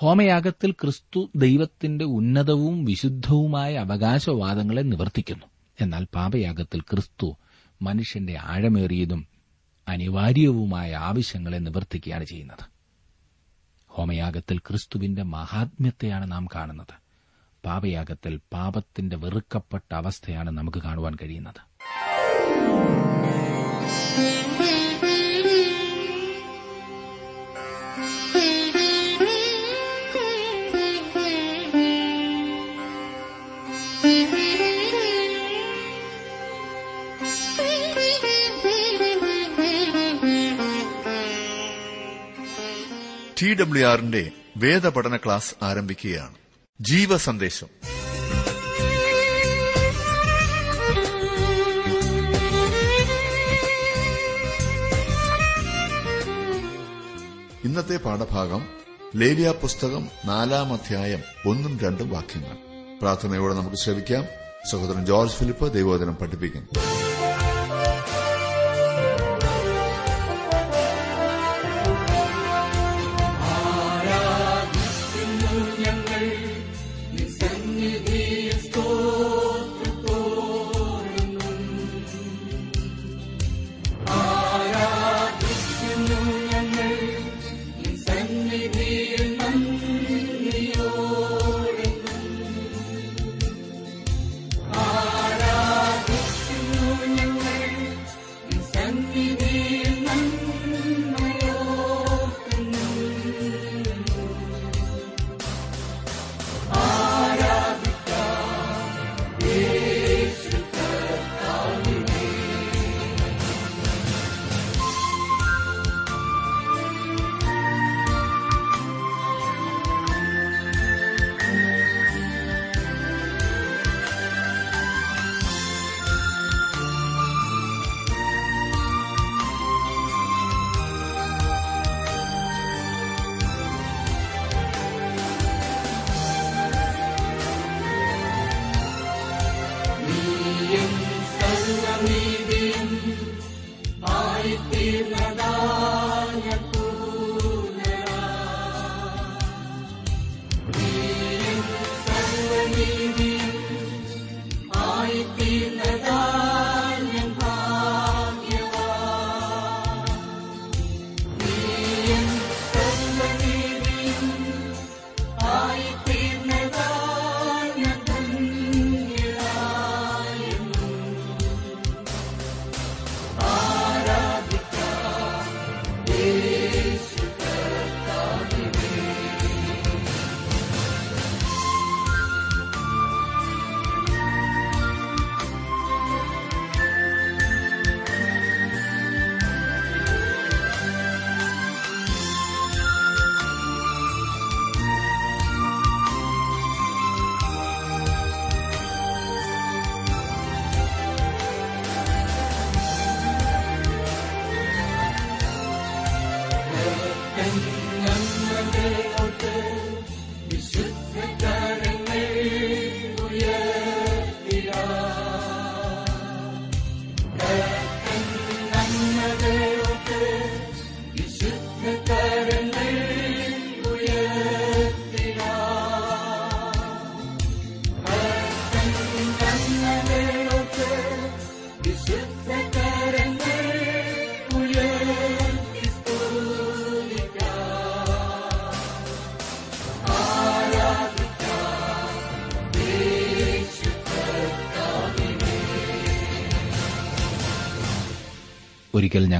ഹോമയാഗത്തിൽ 0.00 0.72
ക്രിസ്തു 0.72 1.30
ദൈവത്തിന്റെ 1.36 2.04
ഉന്നതവും 2.04 2.84
വിശുദ്ധവുമായ 2.84 3.76
അവകാശവാദങ്ങളെ 3.76 4.82
നിവർത്തിക്കുന്നു. 4.82 5.46
എന്നാൽ 5.80 6.06
പാപയാഗത്തിൽ 6.14 6.80
ക്രിസ്തു 6.80 7.36
മനുഷ്യന്റെ 7.82 8.38
ആഴമേറിയതും 8.42 9.26
അനിവാര്യവുമായ 9.88 10.94
ആവശ്യങ്ങളെ 10.94 11.58
നിവർത്തിക്കുകയാണ് 11.58 12.24
ചെയ്യുന്നത്. 12.24 12.64
ഹോമയാഗത്തിൽ 13.88 14.58
ക്രിസ്തുവിന്റെ 14.58 15.22
മഹാത്മ്യത്തെയാണ് 15.22 16.32
നാം 16.32 16.46
കാണുന്നത്. 16.54 16.94
പാപയാഗത്തിൽ 17.64 18.40
പാപത്തിന്റെ 18.52 19.16
വെറുക്കപ്പെട്ട 19.16 19.94
അവസ്ഥയാണ് 19.94 20.50
നമുക്ക് 20.50 20.78
കാണുവാൻ 20.78 21.16
കഴിയുന്നത്. 21.22 21.60
ടി 43.42 43.54
ഡബ്ല്യു 43.54 43.86
ആറിന്റെ 43.86 44.30
വേദപഠന 44.56 45.16
ക്ലാസ് 45.16 45.64
ആരംഭിക്കുകയാണ്. 45.64 46.34
ജീവ 46.80 47.16
സന്ദേശം 47.16 47.66
ഇന്നത്തെ 57.64 57.96
പാഠഭാഗം 57.96 58.68
ലേലിയ 59.16 59.54
പുസ്തകം 59.62 60.08
നാലാം 60.24 60.72
അധ്യായം 60.72 61.20
ഒന്നും 61.46 61.78
രണ്ടും 61.78 62.10
വാക്യങ്ങൾ. 62.10 62.56
പ്രാർത്ഥനയോടെ 63.02 63.54
നമുക്ക് 63.54 63.76
ശ്രമിക്കാം 63.76 64.24
സഹോദരൻ 64.72 65.06
ജോർജ് 65.06 65.32
ഫിലിപ്പ് 65.32 65.74
ദൈവോദനം 65.74 66.14
പഠിപ്പിക്കും 66.14 66.68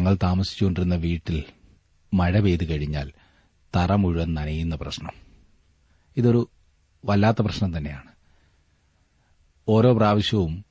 ഞങ്ങൾ 0.00 0.16
താമസിച്ചുകൊണ്ടിരുന്ന 0.22 0.94
വീട്ടിൽ 0.94 1.44
മഴ 2.14 2.40
പെയ്തു 2.40 2.64
കഴിഞ്ഞാൽ 2.64 3.12
തറ 3.76 3.92
മുഴുവൻ 3.92 4.34
നനയുന്ന 4.34 4.74
പ്രശ്നം. 4.74 5.10
ഇതൊരു 6.16 6.50
വല്ലാത്ത 7.04 7.42
പ്രശ്നം 7.42 7.76
തന്നെയാണ്. 7.76 8.12
ഓരോ 9.68 9.94
പ്രാവശ്യവും 9.94 10.64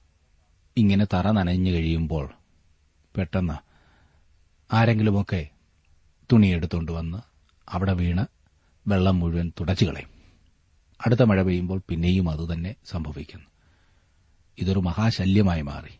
ഇങ്ങനെ 0.78 1.06
തറ 1.06 1.32
നനഞ്ഞു 1.32 1.72
കഴിയുമ്പോൾ 1.72 2.34
പെട്ടെന്ന് 3.18 3.54
ആരെങ്കിലുമൊക്കെ 4.74 5.50
തുണിയെടുത്തുകൊണ്ട് 6.32 6.92
വന്ന് 6.92 7.18
അവിടെ 7.70 7.94
വീണ് 7.94 8.26
വെള്ളം 8.90 9.20
മുഴുവൻ 9.20 9.52
തുടച്ചു 9.60 9.86
കളയും. 9.86 10.10
അടുത്ത 11.06 11.24
മഴ 11.24 11.44
പെയ്യുമ്പോൾ 11.44 11.82
പിന്നെയും 11.90 12.30
അതുതന്നെ 12.30 12.76
സംഭവിക്കുന്നു. 12.86 13.46
ഇതൊരു 14.58 14.80
മഹാശല്യമായി 14.80 15.62
മാറി. 15.62 16.00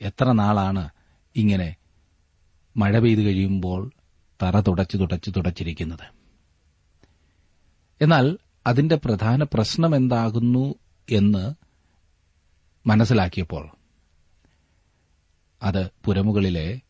എത്ര 0.00 0.32
നാളാണ് 0.32 0.88
ഇങ്ങനെ 1.36 1.76
മഴ 2.76 2.98
പെയ്തു 2.98 3.20
കഴിയുമ്പോൾ 3.20 3.90
തറ 4.42 4.60
തുടച്ച് 4.60 4.98
തുടച്ച് 4.98 5.30
തുടച്ചിരിക്കുന്നത്. 5.36 6.14
എന്നാൽ 8.02 8.38
അതിന്റെ 8.66 8.96
പ്രധാന 8.96 9.42
പ്രശ്നം 9.42 9.96
എന്താകുന്നു 9.96 10.74
എന്ന് 11.10 11.54
മനസ്സിലാക്കിയപ്പോൾ 12.88 13.70
അത് 15.62 15.90
പുരമുകളിലെ 16.04 16.80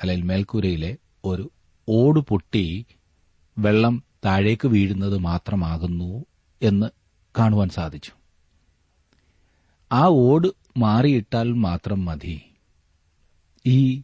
അല്ലെങ്കിൽ 0.00 0.26
മേൽക്കൂരയിലെ 0.26 0.96
ഒരു 1.24 1.50
ഓട് 1.88 2.20
പൊട്ടി 2.20 2.86
വെള്ളം 3.58 4.02
താഴേക്ക് 4.24 4.68
വീഴുന്നത് 4.68 5.18
മാത്രമാകുന്നു 5.18 6.24
എന്ന് 6.62 6.86
കാണുവാൻ 7.38 7.68
സാധിച്ചു. 7.68 8.12
ആ 9.92 10.06
ഓട് 10.06 10.48
മാറിയിട്ടാൽ 10.76 11.52
മാത്രം 11.52 12.04
മതി. 12.04 12.42
ഈ 13.66 14.02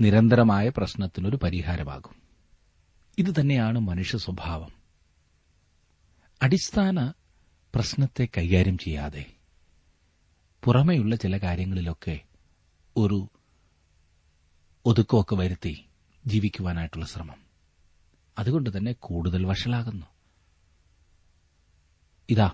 നിരന്തരമായ 0.00 0.68
പ്രശ്നത്തിനൊരു 0.68 1.36
പരിഹാരമാകും. 1.36 2.14
ഇതുതന്നെയാണ് 3.18 3.78
മനുഷ്യ 3.78 4.18
സ്വഭാവം. 4.18 4.72
അടിസ്ഥാന 6.42 7.12
പ്രശ്നത്തെ 7.74 8.28
കൈകാര്യം 8.38 8.78
ചെയ്യാതെ 8.78 9.26
പുറമെയുള്ള 10.64 11.16
ചില 11.16 11.36
കാര്യങ്ങളിലൊക്കെ 11.36 12.20
ഒരു 12.96 13.28
ഒതുക്കമൊക്കെ 14.84 15.34
വരുത്തി 15.34 15.84
ജീവിക്കുവാനായിട്ടുള്ള 16.26 17.06
ശ്രമം. 17.06 17.36
അതുകൊണ്ട് 18.38 18.78
തന്നെ 18.78 18.92
കൂടുതൽ 18.92 19.46
വഷളാകുന്നു. 19.46 20.06
ഇതാ 22.30 22.50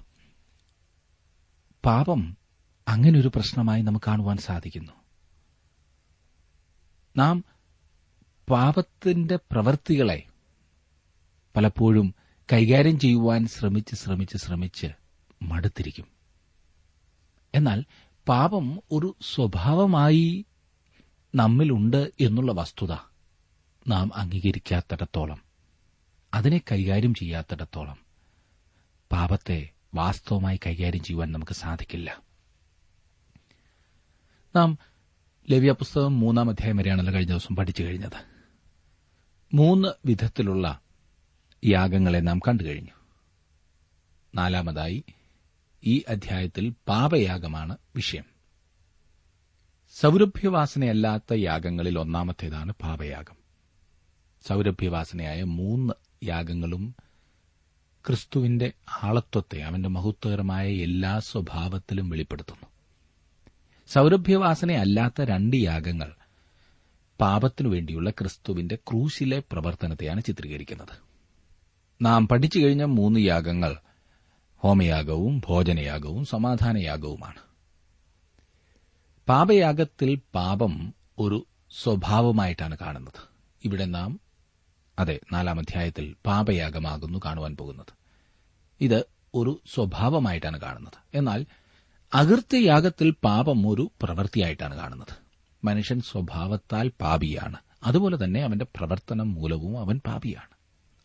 പാപം 1.85 2.37
അങ്ങനെ 2.89 3.21
ഒരു 3.21 3.29
പ്രശ്നമായി 3.29 3.83
നമുക്ക് 3.83 4.07
കാണുവാൻ 4.07 4.37
സാധിക്കുന്നു. 4.37 4.93
നാം 7.17 7.45
പാപത്തിന്റെ 8.51 9.37
പ്രവൃത്തികളെ 9.37 10.23
പലപ്പോഴും 11.57 12.15
കൈകാര്യം 12.53 12.99
ചെയ്യുവാൻ 12.99 13.47
ശ്രമിച്ച് 13.47 13.95
ശ്രമിച്ച് 13.95 14.37
ശ്രമിച്ച് 14.37 14.87
മടുത്തിരിക്കും. 15.43 16.07
എന്നാൽ 17.55 17.85
പാപം 18.29 18.83
ഒരു 18.93 19.17
സ്വഭാവമായി 19.23 20.45
നമ്മിലുണ്ട് 21.35 22.13
എന്നുള്ള 22.21 22.53
വസ്തുത 22.53 22.93
നാം 23.89 24.11
അംഗീകരിക്കാത്തിടത്തോളം 24.15 25.43
അതിനെ 26.35 26.61
കൈകാര്യം 26.73 27.15
ചെയ്യാത്തിടത്തോളം 27.15 27.99
പാപത്തെ 29.13 29.71
വാസ്തവമായി 29.95 30.57
കൈകാര്യം 30.67 31.03
ചെയ്യുവാൻ 31.03 31.33
നമുക്ക് 31.33 31.53
സാധിക്കില്ല. 31.53 32.23
നാം 34.57 34.79
ലവ്യ 35.51 35.73
പുസ്തകം 35.73 36.21
മൂന്നാം 36.21 36.51
അധ്യായം 36.51 36.77
വരെയാണല്ലോ 36.77 37.15
കഴിഞ്ഞ 37.15 37.31
ദിവസം 37.31 37.57
പഠിച്ചു 37.57 37.83
കഴിഞ്ഞത്. 37.83 38.25
മൂന്ന് 39.55 39.89
വിധത്തിലുള്ള 40.05 40.81
യാഗങ്ങളെ 41.65 42.19
നാം 42.19 42.39
കണ്ടു 42.39 42.65
കഴിഞ്ഞു. 42.65 42.91
നാലാമതായി 44.35 45.05
ഈ 45.85 46.03
അധ്യായത്തിൽ 46.09 46.75
പാപയാഗമാണ് 46.89 47.77
വിഷയം. 47.97 48.25
സൗരഭ്യവാസനയല്ലാത്ത 50.01 51.35
യാഗങ്ങളിൽ 51.35 51.99
ഒന്നാമത്തേതാണ് 51.99 52.73
പാപയാഗം. 52.83 53.37
സൗരഭ്യവാസനയായ 54.47 55.43
മൂന്ന് 55.43 55.95
യാഗങ്ങളും 56.25 56.95
ക്രിസ്തുവിന്റെ 58.07 58.73
ആളത്വത്തെ 59.03 59.63
അവന്റെ 59.63 59.89
മഹത്വകരമായ 59.89 60.69
എല്ലാ 60.69 61.19
സ്വഭാവത്തിലും 61.19 62.09
വെളിപ്പെടുത്തുന്നു. 62.09 62.66
സൗരഭ്യവാസനയല്ലാത്ത 63.89 65.23
രണ്ട് 65.23 65.57
യാഗങ്ങൾ 65.57 66.13
പാപത്തിനു 67.21 67.69
വേണ്ടിയുള്ള 67.69 68.11
ക്രിസ്തുവിന്റെ 68.11 68.77
ക്രൂശിലെ 68.77 69.43
പ്രവർത്തനത്തെയാണ് 69.53 70.23
ചിത്രീകരിക്കുന്നത്. 70.25 71.07
നാം 72.03 72.29
പഠിച്ചു 72.29 72.59
കഴിഞ്ഞ 72.59 72.85
മൂന്ന് 72.85 73.21
യാഗങ്ങൾ 73.21 73.77
ഹോമയാഗവും 74.57 75.43
ഭോജനയാഗവും 75.49 76.25
സമാധാനയാഗവുമാണ്. 76.25 77.41
പാപയാഗത്തിൽ 79.29 80.21
പാപം 80.35 80.95
ഒരു 81.19 81.47
സ്വഭാവമായിട്ടാണ് 81.83 82.79
കാണുന്നത്. 82.79 83.21
ഇവിടെ 83.65 83.85
നാം 83.85 84.21
അതെ 84.99 85.21
നാലാം 85.33 85.59
അധ്യായത്തിൽ 85.59 86.17
പാപയാഗമാകുന്നു 86.27 87.19
കാണുവാൻ 87.25 87.57
പോകുന്നത്. 87.57 87.93
ഇത് 88.81 89.05
ഒരു 89.35 89.61
സ്വഭാവമായിട്ടാണ് 89.75 90.61
കാണുന്നത്. 90.61 91.17
എന്നാൽ 91.17 91.47
അകൃത്യയാഗത്തിൽ 92.17 93.15
പാപം 93.25 93.69
ഒരു 93.69 93.91
പ്രവൃത്തിയായിട്ടാണ് 94.03 94.77
കാണുന്നത്. 94.77 95.17
മനുഷ്യൻ 95.65 96.01
സ്വഭാവത്താൽ 96.01 96.93
പാപിയാണ്. 97.01 97.57
അതുപോലെ 97.85 98.25
തന്നെ 98.25 98.43
അവന്റെ 98.43 98.65
പ്രവർത്തനം 98.65 99.35
മൂലവും 99.35 99.81
അവൻ 99.81 100.01
പാപിയാണ്. 100.07 100.57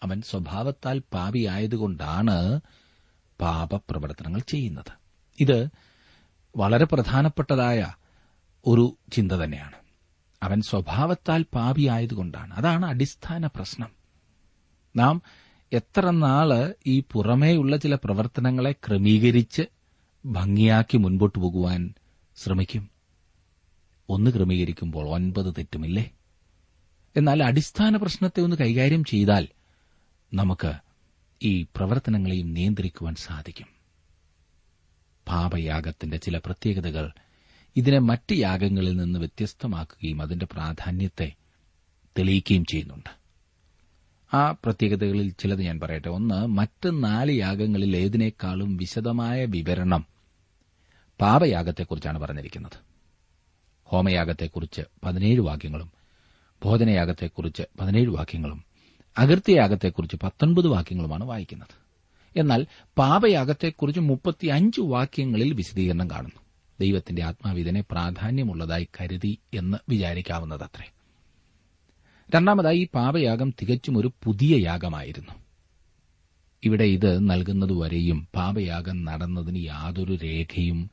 അവൻ 0.04 0.22
സ്വഭാവത്താൽ 0.22 1.02
പാപിയായതുകൊണ്ടാണ് 1.13 2.60
പാപപ്രവർത്തനങ്ങൾ 3.42 4.40
ചെയ്യുന്നത്. 4.40 4.92
ഇത് 5.40 5.69
വളരെ 6.58 6.86
പ്രധാനപ്പെട്ടതായ 6.86 7.94
ഒരു 8.68 8.98
ചിന്ത 9.13 9.31
തന്നെയാണ്. 9.31 9.75
അവൻ 10.44 10.62
സ്വഭാവത്താൽ 10.62 11.46
പാപിയായതുകൊണ്ടാണ്. 11.54 12.54
അതാണ് 12.54 12.86
അടിസ്ഥാന 12.86 13.48
പ്രശ്നം. 13.48 13.90
നാം 14.96 15.22
എത്ര 15.74 16.10
നാൾ 16.10 16.75
ഈ 16.88 17.04
പുറമേയുള്ള 17.12 17.78
ചില 17.78 17.96
പ്രവർത്തനങ്ങളെ 17.96 18.72
ക്രമീകരിച്ച് 18.72 19.62
ഭംഗിയാക്കി 20.25 20.97
മുൻപോട്ടു 20.97 21.39
പോകുവാൻ 21.39 21.94
ശ്രമിക്കും. 22.35 22.89
ഒന്ന് 24.09 24.31
ക്രമീകരിക്കുമ്പോൾ 24.31 25.09
ഒൻപത് 25.09 25.53
തെറ്റുമില്ലേ? 25.57 26.12
എന്നാൽ 27.15 27.44
അടിസ്ഥാന 27.44 27.95
പ്രശ്നത്തെ 27.97 28.41
ഒന്ന് 28.41 28.56
കൈകാര്യം 28.56 29.03
ചെയ്താൽ 29.03 29.47
നമുക്ക് 30.33 30.73
ഈ 31.44 31.63
പ്രവർത്തനങ്ങളെയും 31.63 32.53
നിയന്ത്രിക്കുവാൻ 32.53 33.15
സാധിക്കും. 33.15 33.68
പാപയാഗത്തിന്റെ 35.27 36.18
ചില 36.18 36.38
പ്രത്യേകതകൾ 36.38 37.12
ഇതിനെ 37.75 38.00
മറ്റ് 38.00 38.33
യാഗങ്ങളിൽ 38.33 38.97
നിന്ന് 38.97 39.19
വ്യത്യസ്തമാക്കുകയും 39.19 40.21
അതിന്റെ 40.21 40.45
പ്രാധാന്യത്തെ 40.45 41.33
തെളിയിക്കുകയും 42.19 42.65
ചെയ്യുന്നുണ്ട്. 42.65 43.20
ആ 44.33 44.51
പ്രത്യേകതകളിൽ 44.51 45.33
ചിലത് 45.39 45.62
ഞാൻ 45.62 45.80
പറയട്ടെ. 45.80 46.10
ഒന്ന് 46.10 46.48
മറ്റ് 46.48 47.04
നാല് 47.04 47.31
യാഗങ്ങളിൽ 47.31 47.98
ഏതിനേക്കാളും 47.98 48.78
വിശദമായ 48.78 49.45
വിവരണം 49.45 50.06
പാപയാഗത്തെക്കുറിച്ചാണ് 51.22 52.19
പറഞ്ഞിരിക്കുന്നത്. 52.19 52.72
ഹോമയാഗത്തെക്കുറിച്ച് 53.86 54.81
പതിനേഴ് 55.04 55.39
വാക്യങ്ങളും 55.39 55.92
ഭോജനയാഗത്തെക്കുറിച്ച് 56.63 57.63
പതിനേഴ് 57.80 58.10
വാക്യങ്ങളും 58.10 58.63
അകൃത്യയാഗത്തെക്കുറിച്ച് 59.18 60.18
പത്തൊൻപത് 60.24 60.68
വാക്യങ്ങളുമാണ് 60.68 61.24
വായിക്കുന്നത്. 61.24 61.81
എന്നാൽ 62.39 62.66
പാപയാഗത്തെക്കുറിച്ച് 62.98 64.01
മുപ്പത്തിയഞ്ച് 64.01 64.81
വാക്യങ്ങളിൽ 64.81 65.54
വിശദീകരണം 65.54 66.10
കാണുന്നു. 66.10 66.42
ദൈവത്തിന്റെ 66.80 67.24
ആത്മാവിതിനെ 67.24 67.84
പ്രാധാന്യമുള്ളതായി 67.92 68.88
കരുതി 69.01 69.38
എന്ന് 69.54 69.77
വിചാരിക്കാവുന്നതത്രേ. 69.89 70.92
രണ്ടാമതായി 72.36 72.78
ഈ 72.78 72.88
പാപയാഗം 72.95 73.50
തികച്ചും 73.50 73.98
ഒരു 73.98 74.12
പുതിയ 74.24 74.63
യാഗമായിരുന്നു. 74.63 75.33
ഇവിടെ 76.63 76.83
ഇത് 76.83 77.30
നൽകുന്നതുവരെയും 77.30 78.27
പാപയാഗം 78.36 79.03
നടന്നതിന് 79.05 79.65
യാതൊരു 79.65 80.17
രേഖയും 80.24 80.89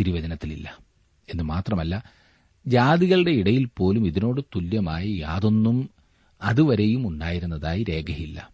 തിരുവചനത്തിലില്ല. 0.00 0.78
എന്ന് 1.28 1.44
മാത്രമല്ല 1.44 2.02
ജാതികളുടെ 2.66 3.30
ഇടയിൽ 3.30 3.68
പോലും 3.76 4.06
ഇതിനോട് 4.06 4.40
തുല്യമായി 4.56 5.10
യാതൊന്നും 5.10 5.90
അതുവരെയും 6.42 7.08
ഉണ്ടായിരുന്നതായി 7.08 7.84
രേഖയില്ല. 7.84 8.50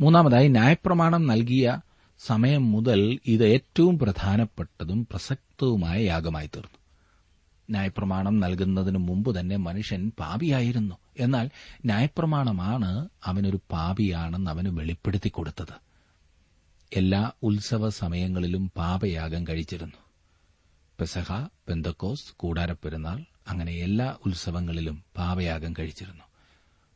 മൂന്നാമതായി 0.00 0.48
ന്യായപ്രമാണം 0.48 1.26
നൽകിയ 1.26 1.80
സമയം 2.20 2.72
മുതൽ 2.72 3.18
ഇത് 3.26 3.44
ഏറ്റവും 3.46 3.98
പ്രധാനപ്പെട്ടതും 3.98 5.06
പ്രസക്തവുമായ 5.10 6.04
യാഗമായി 6.04 6.46
തീർന്നു 6.46 6.81
ന്യായപ്രമാണം 7.72 8.40
നൽകുന്നതിന് 8.40 8.98
മുമ്പ് 8.98 9.40
തന്നെ 9.40 9.56
മനുഷ്യൻ 9.56 10.12
പാപിയായിരുന്നു. 10.18 10.94
എന്നാൽ 11.18 11.50
ന്യായപ്രമാണമാണ് 11.84 13.08
അവനൊരു 13.24 13.60
പാപിയാണെന്ന് 13.72 14.50
അവന് 14.50 14.68
വെളിപ്പെടുത്തി 14.68 15.28
കൊടുത്തത്. 15.28 15.74
എല്ലാ 16.92 17.32
ഉത്സവ 17.42 17.88
സമയങ്ങളിലും 17.88 18.72
പാപയാഗം 18.76 19.46
കഴിച്ചിരുന്നു. 19.48 19.98
പെസഹ 21.00 21.32
പെന്തക്കോസ് 21.68 22.32
കൂടാരപ്പെരുന്നാൾ 22.36 23.24
അങ്ങനെ 23.48 23.72
എല്ലാ 23.72 24.16
ഉത്സവങ്ങളിലും 24.26 25.04
പാപയാഗം 25.16 25.72
കഴിച്ചിരുന്നു. 25.78 26.24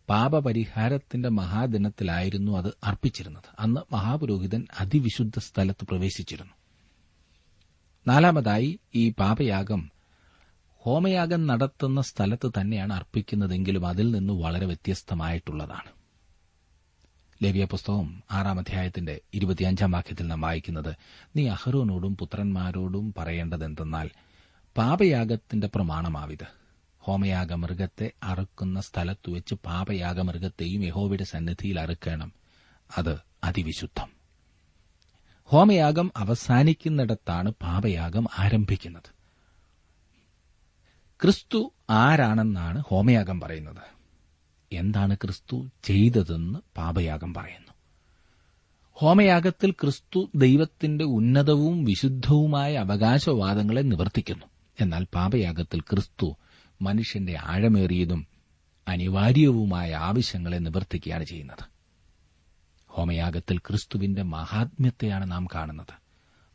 പാപപരിഹാരത്തിന്റെ 0.09 1.29
മഹാദിനത്തിലായിരുന്നു 1.29 2.59
അത് 2.59 2.71
അർപ്പിച്ചിരുന്നത്. 2.85 3.49
അന്ന് 3.59 3.81
മഹാപുരോഹിതൻ 3.95 4.67
അതിവിശുദ്ധ 4.81 5.39
സ്ഥലത്ത് 5.39 5.85
പ്രവേശിച്ചിരുന്നു. 5.85 6.53
നാലാമതായി 8.07 8.79
ഈ 8.95 9.11
പാപയാഗം 9.11 9.91
ഹോമയാഗം 10.87 11.47
നടത്തുന്ന 11.47 12.01
സ്ഥലത്ത് 12.01 12.53
തന്നെയാണ് 12.61 12.93
അർപ്പിക്കുന്നതെങ്കിലും 12.93 13.87
അതിൽ 13.87 14.11
നിന്ന് 14.11 14.33
വളരെ 14.33 14.67
വ്യത്യസ്തമായിട്ടുള്ളതാണ്. 14.67 15.91
ലവ്യ 17.45 17.65
പുസ്തകം 17.65 18.23
ആറാം 18.31 18.59
അധ്യായത്തിന്റെ 18.59 19.21
ഇരുപത്തിയഞ്ചാം 19.35 19.91
വാക്യത്തിൽ 19.91 20.27
നാം 20.27 20.41
വായിക്കുന്നത് 20.41 20.97
നീ 21.37 21.49
അഹ്റോനോടും 21.49 22.17
പുത്രന്മാരോടും 22.17 23.15
പറയേണ്ടതെന്തെന്നാൽ 23.19 24.11
പാപയാഗത്തിന്റെ 24.77 25.67
പ്രമാണമാവിത്. 25.67 26.47
ഹോമയാഗ 26.99 27.53
മൃഗത്തെ 27.53 28.13
അറുക്കുന്ന 28.23 28.81
സ്ഥലത്ത് 28.81 29.31
വെച്ച് 29.31 29.55
പാപയാഗ 29.55 30.21
മൃഗത്തെയും 30.21 30.85
യഹോവയുടെ 30.85 31.25
സന്നിധിയിൽ 31.25 31.81
അറുക്കണം. 31.81 32.33
അത് 32.99 33.19
അതിവിശുദ്ധം. 33.45 34.09
ഹോമയാഗം 35.45 36.13
അവസാനിക്കുന്നിടത്താണ് 36.17 37.51
പാപയാഗം 37.51 38.27
ആരംഭിക്കുന്നത്. 38.39 39.16
ക്രിസ്തു 41.23 41.73
ആരാണെന്നാണ് 41.91 42.83
ഹോമയാഗം 42.87 43.41
പറയുന്നത്? 43.41 43.97
എന്താണ് 44.73 45.15
ക്രിസ്തു 45.15 45.71
ചെയ്തതെന്ന് 45.83 46.59
പാപയാഗം 46.77 47.35
പറയുന്നു. 47.35 47.73
ഹോമയാഗത്തിൽ 48.93 49.71
ക്രിസ്തു 49.71 50.31
ദൈവത്തിന്റെ 50.35 51.05
ഉന്നതവും 51.05 51.85
വിശുദ്ധവുമായ 51.85 52.75
അവകാശവാദങ്ങളെ 52.75 53.81
നിവർത്തിക്കുന്നു. 53.81 54.47
എന്നാൽ 54.81 55.07
പാപയാഗത്തിൽ 55.15 55.81
ക്രിസ്തു 55.81 56.37
മനുഷ്യന്റെ 56.83 57.39
ആഴമേറിയതും 57.45 58.27
അനിവാര്യവുമായ 58.89 59.95
ആവശ്യങ്ങളെ 59.95 60.57
നിവർത്തിക്കുകയാണ് 60.57 61.25
ചെയ്യുന്നത്. 61.25 61.65
ഹോമയാഗത്തിൽ 62.89 63.59
ക്രിസ്തുവിന്റെ 63.59 64.23
മഹാത്മ്യത്തെയാണ് 64.23 65.31
നാം 65.31 65.47
കാണുന്നത്. 65.55 66.01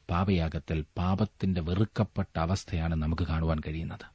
പാപയാഗത്തിൽ 0.09 0.85
പാപത്തിന്റെ 0.97 1.61
വെറുക്കപ്പെട്ട 1.61 2.39
അവസ്ഥയാണ് 2.39 2.95
നമുക്ക് 2.95 3.23
കാണുവാൻ 3.23 3.59
കഴിയുന്നത്. 3.59 4.10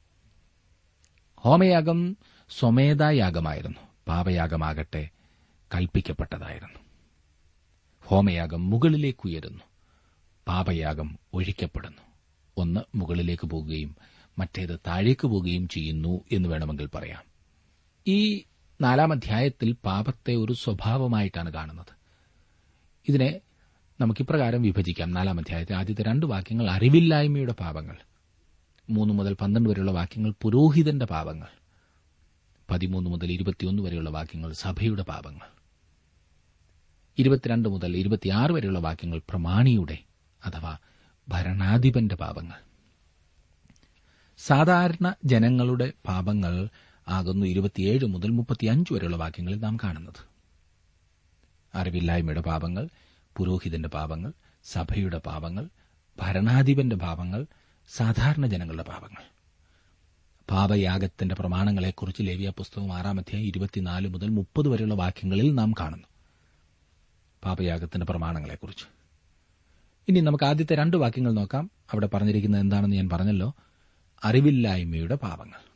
ഹോമയാഗം 1.47 2.17
സ്വമേധായാഗമായിരുന്നു. 2.59 3.79
പാപയാഗമാകട്ടെ 4.09 5.09
കൽപ്പിക്കപ്പെട്ടതായിരുന്നു. 5.75 6.79
ഹോമയാഗം 8.03 8.71
മുകളിലേക്ക് 8.71 9.19
ഉയരുന്നു 9.25 9.65
പാപയാഗം 10.49 11.19
ഒഴിക്കപ്പെടുന്നു. 11.35 12.03
ഒന്ന് 12.57 12.81
മുകളിലേക്ക് 12.95 13.47
പോകുകയും 13.47 13.97
മറ്റേത് 14.39 14.79
താഴേക്ക് 14.87 15.27
പോവുകയും 15.27 15.69
ചെയ്യുന്നു 15.69 16.21
എന്ന് 16.33 16.49
വേണമെങ്കിൽ 16.49 16.89
പറയാം. 16.95 17.23
ഈ 18.07 18.45
നാലാം 18.81 19.13
അധ്യായത്തിൽ 19.13 19.73
പാപത്തെ 19.73 20.35
ഒരു 20.35 20.53
സ്വഭാവമായിട്ടാണ് 20.53 21.53
കാണുന്നത്. 21.53 21.97
ഇതിനെ 23.09 23.41
നമുക്കിപ്രകാരം 24.01 24.63
വിഭജിക്കാം. 24.63 25.11
നാലാം 25.11 25.39
അധ്യായത്തെ 25.39 25.75
ആദ്യത്തെ 25.75 26.03
രണ്ട് 26.03 26.27
വാക്യങ്ങൾ 26.27 26.71
അറിവില്ലായ്മയുടെ 26.71 27.53
പാപങ്ങൾ. 27.53 27.97
മൂന്ന് 28.89 29.15
മുതൽ 29.15 29.35
പന്ത്രണ്ട് 29.35 29.69
വരെയുള്ള 29.69 29.91
വാക്യങ്ങൾ 29.91 30.35
പുരോഹിതന്റെ 30.43 31.07
പാപങ്ങൾ. 31.07 31.49
പതിമൂന്ന് 32.71 33.11
മുതൽ 33.11 33.33
ഇരുപത്തിയൊന്ന് 33.33 33.83
വരെയുള്ള 33.83 34.11
വാക്യങ്ങൾ 34.11 34.53
സഭയുടെ 34.53 35.03
പാപങ്ങൾ. 35.03 35.47
ഇരുപത്തിരണ്ട് 37.19 37.69
മുതൽ 37.69 37.97
ഇരുപത്തിയാറ് 37.97 38.53
വരെയുള്ള 38.53 38.79
വാക്യങ്ങൾ 38.79 39.21
പ്രമാണിയുടെ 39.31 39.99
അഥവാ 40.45 40.77
ഭരണാധിപന്റെ 41.29 42.15
പാപങ്ങൾ. 42.15 42.59
സാധാരണ 44.39 45.15
ജനങ്ങളുടെ 45.25 45.93
പാപങ്ങൾ 46.09 46.69
ആകുന്നു 47.09 47.47
ഇരുപത്തിയേഴ് 47.47 48.05
മുതൽ 48.05 48.29
മുപ്പത്തിയഞ്ച് 48.29 48.95
വരെയുള്ള 48.95 49.17
വാക്യങ്ങളിൽ 49.17 49.59
നാം 49.59 49.77
കാണുന്നത്. 49.77 50.21
അറിവില്ലായ്മയുടെ 51.75 52.41
പാപങ്ങൾ 52.41 52.89
പുരോഹിതന്റെ 53.37 53.89
പാപങ്ങൾ 53.89 54.33
സഭയുടെ 54.65 55.19
പാപങ്ങൾ 55.19 55.69
ഭരണാധിപന്റെ 56.19 56.97
പാപങ്ങൾ 56.97 57.47
സാധാരണ 57.89 58.47
ജനങ്ങളുടെ 58.47 58.83
പാപങ്ങൾ. 58.83 59.23
പാപയാഗത്തിന്റെ 60.51 61.35
പ്രമാണങ്ങളെക്കുറിച്ച് 61.35 62.23
ലേവിയ 62.23 62.51
പുസ്തകം 62.51 62.93
ആറാം 62.93 63.19
അധ്യായം 63.19 63.45
ഇരുപത്തിനാല് 63.45 64.09
മുതൽ 64.09 64.29
മുപ്പത് 64.29 64.69
വരെയുള്ള 64.69 64.95
വാക്യങ്ങളിൽ 64.95 65.55
നാം 65.55 65.73
കാണുന്നു. 65.81 66.07
പാപയാഗത്തിന്റെ 67.45 68.07
പ്രമാണങ്ങളെക്കുറിച്ച്. 68.07 68.85
ഇനി 70.09 70.21
നമുക്ക് 70.21 70.45
ആദ്യത്തെ 70.45 70.75
രണ്ട് 70.75 70.97
വാക്യങ്ങൾ 70.97 71.33
നോക്കാം. 71.33 71.71
അവിടെ 71.93 72.07
പറഞ്ഞിരിക്കുന്നത് 72.07 72.61
എന്താണെന്ന് 72.61 72.97
ഞാൻ 72.97 73.09
പറഞ്ഞല്ലോ. 73.09 73.55
അറിവില്ലായ്മയുടെ 74.25 75.15
പാപങ്ങൾ. 75.15 75.67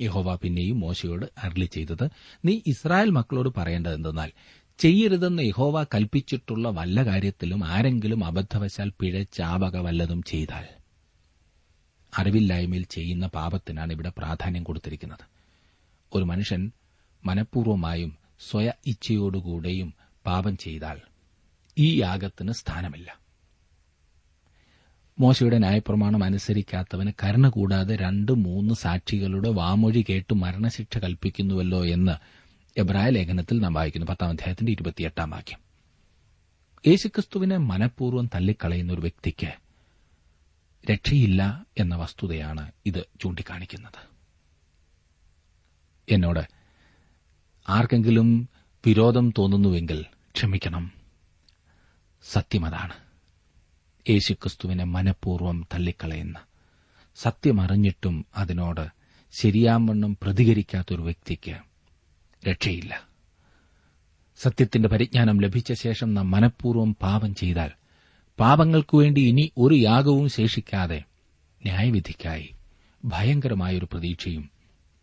യഹോവ 0.00 0.36
പിന്നെയും 0.36 0.80
മോശയോട് 0.80 1.26
അരളി 1.38 1.64
ചെയ്തത് 1.64 2.08
നീ 2.44 2.60
ഇസ്രായേൽ 2.66 3.10
മക്കളോട് 3.10 3.48
പറയേണ്ടത് 3.56 3.94
എന്തെന്നാൽ 3.94 4.32
ചെയ്യരുതെന്ന് 4.78 5.42
യഹോവ 5.42 5.84
കൽപ്പിച്ചിട്ടുള്ള 5.84 6.68
വല്ല 6.68 7.04
കാര്യത്തിലും 7.04 7.64
ആരെങ്കിലും 7.64 8.24
അബദ്ധവശാൽ 8.24 8.92
പിഴച്ചാവക 9.00 9.76
വല്ലതും 9.76 10.22
ചെയ്താൽ. 10.22 10.75
അറിവില്ലായ്മയിൽ 12.18 12.84
ചെയ്യുന്ന 12.84 13.26
പാപത്തിനാണ് 13.26 13.92
ഇവിടെ 13.92 14.12
പ്രാധാന്യം 14.18 14.64
കൊടുത്തിരിക്കുന്നത്. 14.64 15.24
ഒരു 16.14 16.24
മനുഷ്യൻ 16.24 16.70
മനഃപൂർവമായും 17.24 18.16
സ്വയ 18.50 18.72
ഇച്ഛയോടുകൂടെയും 18.86 19.94
പാപം 20.26 20.56
ചെയ്താൽ 20.56 21.00
ഈ 21.78 22.00
യാഗത്തിന് 22.00 22.52
സ്ഥാനമില്ല. 22.52 23.20
മോശയുടെ 25.20 25.58
ന്യായപ്രമാണം 25.58 26.24
അനുസരിക്കാത്തവന് 26.24 27.12
കരുണ 27.24 27.48
കൂടാതെ 27.48 27.96
രണ്ട് 27.96 28.32
മൂന്ന് 28.32 28.74
സാക്ഷികളുടെ 28.74 29.48
വാമൊഴി 29.48 30.04
കേട്ട് 30.10 30.34
മരണശിക്ഷ 30.34 30.98
കൽപ്പിക്കുന്നുവല്ലോ 30.98 31.86
എന്ന് 31.86 32.12
എബ്രായ 32.80 33.10
ലേഖനത്തിൽ 33.10 33.60
നാം 33.60 33.74
വായിക്കുന്നു. 33.74 34.06
പത്താം 34.06 34.28
അധ്യായത്തിന്റെ 34.28 34.72
ഇരുപത്തിയെട്ടാം 34.72 35.30
വാക്യം. 35.30 35.58
യേശുക്രിസ്തുവിനെ 36.86 37.56
മനഃപൂർവം 37.56 38.30
തള്ളിക്കളയുന്ന 38.34 38.92
ഒരു 38.92 39.00
വ്യക്തിക്ക് 39.00 39.65
രക്ഷയില്ല 40.90 41.66
എന്ന 41.78 41.94
വസ്തുതയാണ് 41.94 42.72
ഇത് 42.86 43.06
ചൂണ്ടിക്കാണിക്കുന്നത്. 43.20 44.16
എന്നോട് 46.10 46.40
ആർക്കെങ്കിലും 47.68 48.48
വിരോധം 48.86 49.30
തോന്നുന്നുവെങ്കിൽ 49.38 50.04
ക്ഷമിക്കണം. 50.36 50.92
സത്യമതാണ് 52.22 52.92
യേശുക്രിസ്തുവിനെ 54.10 54.84
മനഃപൂർവം 54.84 55.66
തള്ളിക്കളയുന്ന 55.74 56.38
സത്യമറിഞ്ഞിട്ടും 57.16 58.26
അതിനോട് 58.36 58.88
ശരിയാവണ്ണം 59.32 60.16
പ്രതികരിക്കാത്തൊരു 60.22 61.02
വ്യക്തിക്ക് 61.02 61.58
രക്ഷയില്ല. 62.48 63.08
സത്യത്തിന്റെ 64.36 64.88
പരിജ്ഞാനം 64.88 65.40
ലഭിച്ച 65.40 65.72
ശേഷം 65.72 66.14
നാം 66.14 66.30
മനഃപൂർവം 66.30 66.94
പാപം 66.94 67.34
ചെയ്താൽ 67.34 67.70
പാപങ്ങൾക്കു 68.40 68.96
വേണ്ടി 68.96 69.20
ഇനി 69.20 69.52
ഒരു 69.58 69.74
യാഗവും 69.74 70.28
ശേഷിക്കാതെ 70.28 71.02
ന്യായവിധിക്കായി 71.64 72.54
ഭയങ്കരമായൊരു 73.04 73.84
പ്രതീക്ഷയും 73.84 74.50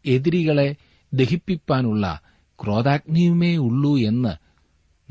എതിരികളെ 0.06 0.76
ദഹിപ്പിക്കാനുള്ള 1.14 2.22
ക്രോധാഗ്നിയുമേ 2.64 3.56
ഉള്ളൂ 3.58 3.98
എന്ന് 3.98 4.34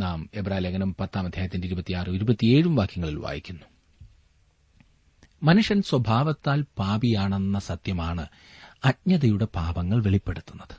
നാം 0.01 0.31
എബ്രാലേഖനം 0.35 0.97
പത്താം 1.01 1.27
അധ്യായത്തിന്റെ 1.27 1.67
ഇരുപത്തിയാറ് 1.67 2.11
ഇരുപത്തിയേഴും 2.11 2.77
വാക്യങ്ങളിൽ 2.77 3.19
വായിക്കുന്നു. 3.19 3.67
മനുഷ്യൻ 5.43 5.83
സ്വഭാവത്താൽ 5.83 6.65
പാപിയാണെന്ന 6.79 7.59
സത്യമാണ് 7.59 8.27
അജ്ഞതയുടെ 8.85 9.45
പാപങ്ങൾ 9.45 10.03
വെളിപ്പെടുത്തുന്നത്. 10.03 10.75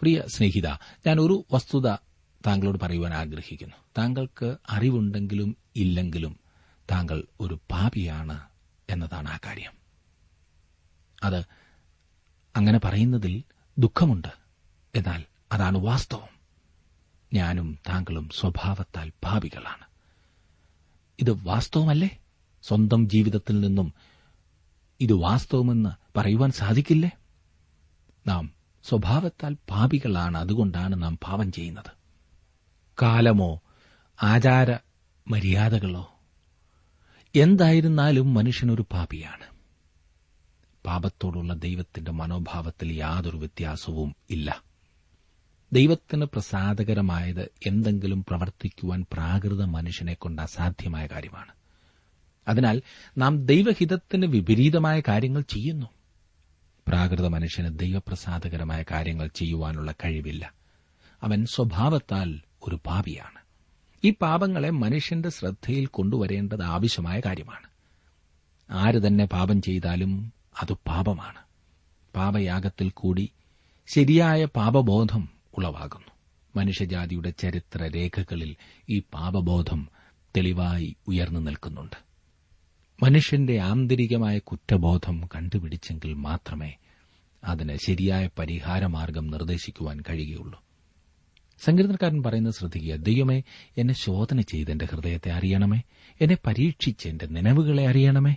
പ്രിയ 0.00 0.22
സ്നേഹിത 0.26 0.68
ഞാൻ 1.06 1.20
ഒരു 1.20 1.44
വസ്തുത 1.52 1.88
താങ്കളോട് 2.46 2.78
പറയുവാൻ 2.82 3.14
ആഗ്രഹിക്കുന്നു. 3.14 3.74
താങ്കൾക്ക് 3.98 4.56
അറിവുണ്ടെങ്കിലും 4.70 5.56
ഇല്ലെങ്കിലും 5.76 6.38
താങ്കൾ 6.90 7.24
ഒരു 7.40 7.58
പാപിയാണ് 7.70 8.40
എന്നതാണ് 8.90 9.28
ആ 9.28 9.38
കാര്യം. 9.46 9.72
അത് 11.24 11.44
അങ്ങനെ 12.56 12.80
പറയുന്നതിൽ 12.84 13.42
ദുഃഖമുണ്ട്. 13.78 14.28
എന്നാൽ 14.94 15.24
അതാണ് 15.52 15.78
വാസ്തവം. 15.78 16.36
ഞാനും 17.34 17.78
താങ്കളും 17.88 18.28
സ്വഭാവത്താൽ 18.28 19.12
പാപികളാണ്. 19.24 19.84
ഇത് 21.20 21.30
വാസ്തവമല്ലേ? 21.30 22.18
സ്വന്തം 22.62 23.08
ജീവിതത്തിൽ 23.08 23.60
നിന്നും 23.60 23.94
ഇത് 25.00 25.12
വാസ്തവമെന്ന് 25.12 26.18
പറയുവാൻ 26.18 26.50
സാധിക്കില്ലേ? 26.50 27.10
നാം 28.26 28.54
സ്വഭാവത്താൽ 28.84 29.56
പാപികളാണ് 29.70 30.38
അതുകൊണ്ടാണ് 30.38 31.02
നാം 31.02 31.18
പാപം 31.18 31.52
ചെയ്യുന്നത്. 31.52 31.95
കാലമോ 33.02 33.62
ആചാര 34.22 34.76
മര്യാദകളോ. 35.28 36.12
എന്തായിരുന്നാലും 37.36 38.34
മനുഷ്യനൊരു 38.34 38.82
പാപിയാണ്. 38.92 39.44
പാപത്തോടുള്ള 40.86 41.54
ദൈവത്തിന്റെ 41.54 42.10
മനോഭാവത്തിൽ 42.10 42.92
യാതൊരു 42.92 43.36
വ്യത്യാസവും 43.36 44.16
ഇല്ല. 44.30 44.62
ദൈവത്തിന് 45.72 46.24
പ്രസാദകരമായത് 46.24 47.50
എന്തെങ്കിലും 47.66 48.24
പ്രവർത്തിക്കുവാൻ 48.24 49.06
പ്രാകൃത 49.12 49.64
മനുഷ്യനെ 49.64 50.14
കൊണ്ട് 50.14 50.42
അസാധ്യമായ 50.42 51.06
കാര്യമാണ്. 51.06 51.52
അതിനാൽ 52.48 52.82
നാം 53.18 53.46
ദൈവഹിതത്തിന് 53.46 54.26
വിപരീതമായ 54.26 55.02
കാര്യങ്ങൾ 55.08 55.40
ചെയ്യുന്നു. 55.40 55.86
പ്രാകൃത 56.88 57.26
മനുഷ്യന് 57.26 57.78
ദൈവപ്രസാദകരമായ 57.78 58.84
കാര്യങ്ങൾ 58.90 59.28
ചെയ്യുവാനുള്ള 59.28 59.92
കഴിവില്ല. 59.92 60.52
അവൻ 61.22 61.46
സ്വഭാവത്താൽ 61.46 62.40
ഒരു 62.68 62.78
പാപിയാണ്. 62.86 63.38
ഈ 64.04 64.10
പാപങ്ങളെ 64.10 64.70
മനുഷ്യന്റെ 64.70 65.28
ശ്രദ്ധയിൽ 65.28 65.86
കൊണ്ടുവരേണ്ടത് 65.86 66.62
ആവശ്യമായ 66.62 67.20
കാര്യമാണ്. 67.26 67.66
ആര് 68.70 69.06
തന്നെ 69.06 69.24
പാപം 69.24 69.62
ചെയ്താലും 69.62 70.32
അത് 70.62 70.72
പാപമാണ്. 70.72 71.38
പാപയാഗത്തിൽ 72.16 72.90
കൂടി 72.90 73.30
ശരിയായ 73.86 74.44
പാപബോധം 74.44 75.28
ഉളവാകുന്നു. 75.58 76.10
മനുഷ്യജാതിയുടെ 76.56 77.30
ചരിത്ര 77.30 77.90
രേഖകളിൽ 77.96 78.56
ഈ 78.90 79.00
പാപബോധം 79.00 79.88
തെളിവായി 80.36 80.96
ഉയർന്നു 81.08 81.40
നിൽക്കുന്നുണ്ട്. 81.40 81.96
മനുഷ്യന്റെ 83.02 83.58
ആന്തരികമായ 83.58 84.38
കുറ്റബോധം 84.38 85.28
കണ്ടുപിടിച്ചെങ്കിൽ 85.34 86.14
മാത്രമേ 86.14 86.74
അതിന് 87.44 87.76
ശരിയായ 87.76 88.28
പരിഹാരമാർഗം 88.38 89.26
നിർദ്ദേശിക്കുവാൻ 89.26 90.00
കഴിയുകയുള്ളൂ. 90.00 90.65
സങ്കീർത്തനക്കാരൻ 91.58 92.22
പറയുന്നത് 92.22 92.54
ശ്രദ്ധിക്കുക. 92.54 92.96
ദൈവമേ 92.96 93.42
എന്നെ 93.78 93.94
ശോധന 93.94 94.40
ചെയ്ത് 94.40 94.70
എന്റെ 94.70 94.84
ഹൃദയത്തെ 94.84 95.30
അറിയണമേ. 95.30 95.82
എന്നെ 96.20 96.36
പരീക്ഷിച്ച് 96.46 97.08
എന്റെ 97.08 97.26
നിലവുകളെ 97.26 97.88
അറിയണമേ. 97.88 98.36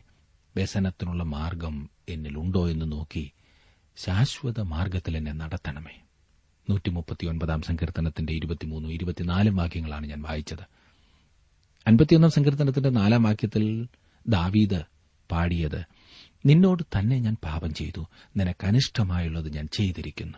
വ്യസനത്തിനുള്ള 0.56 1.24
മാർഗം 1.24 1.90
എന്നിലുണ്ടോ 2.10 2.70
എന്ന് 2.70 2.92
നോക്കി 2.92 3.32
ശാശ്വത 3.98 4.60
മാർഗത്തിൽ 4.60 5.18
എന്നെ 5.18 5.32
നടത്തണമേ. 5.32 6.02
നൂറ്റി 6.70 6.90
മുപ്പത്തിയൊൻപതാം 6.90 7.62
സങ്കീർത്തനത്തിന്റെ 7.62 8.34
ഇരുപത്തിമൂന്നും 8.34 8.94
ഇരുപത്തിനാലും 8.94 9.56
വാക്യങ്ങളാണ് 9.56 10.08
ഞാൻ 10.08 10.22
വായിച്ചത്. 10.22 10.64
അൻപത്തിയൊന്നാം 11.88 12.32
സങ്കീർത്തനത്തിന്റെ 12.32 12.90
നാലാം 12.90 13.24
വാക്യത്തിൽ 13.24 13.88
ദാവീദ് 14.28 14.82
പാടിയത് 15.32 15.84
നിന്നോട് 16.46 16.84
തന്നെ 16.84 17.20
ഞാൻ 17.20 17.38
പാപം 17.44 17.74
ചെയ്തു. 17.74 18.08
നിനക്കനിഷ്ടമായുള്ളത് 18.38 19.54
ഞാൻ 19.54 19.68
ചെയ്തിരിക്കുന്നു. 19.68 20.38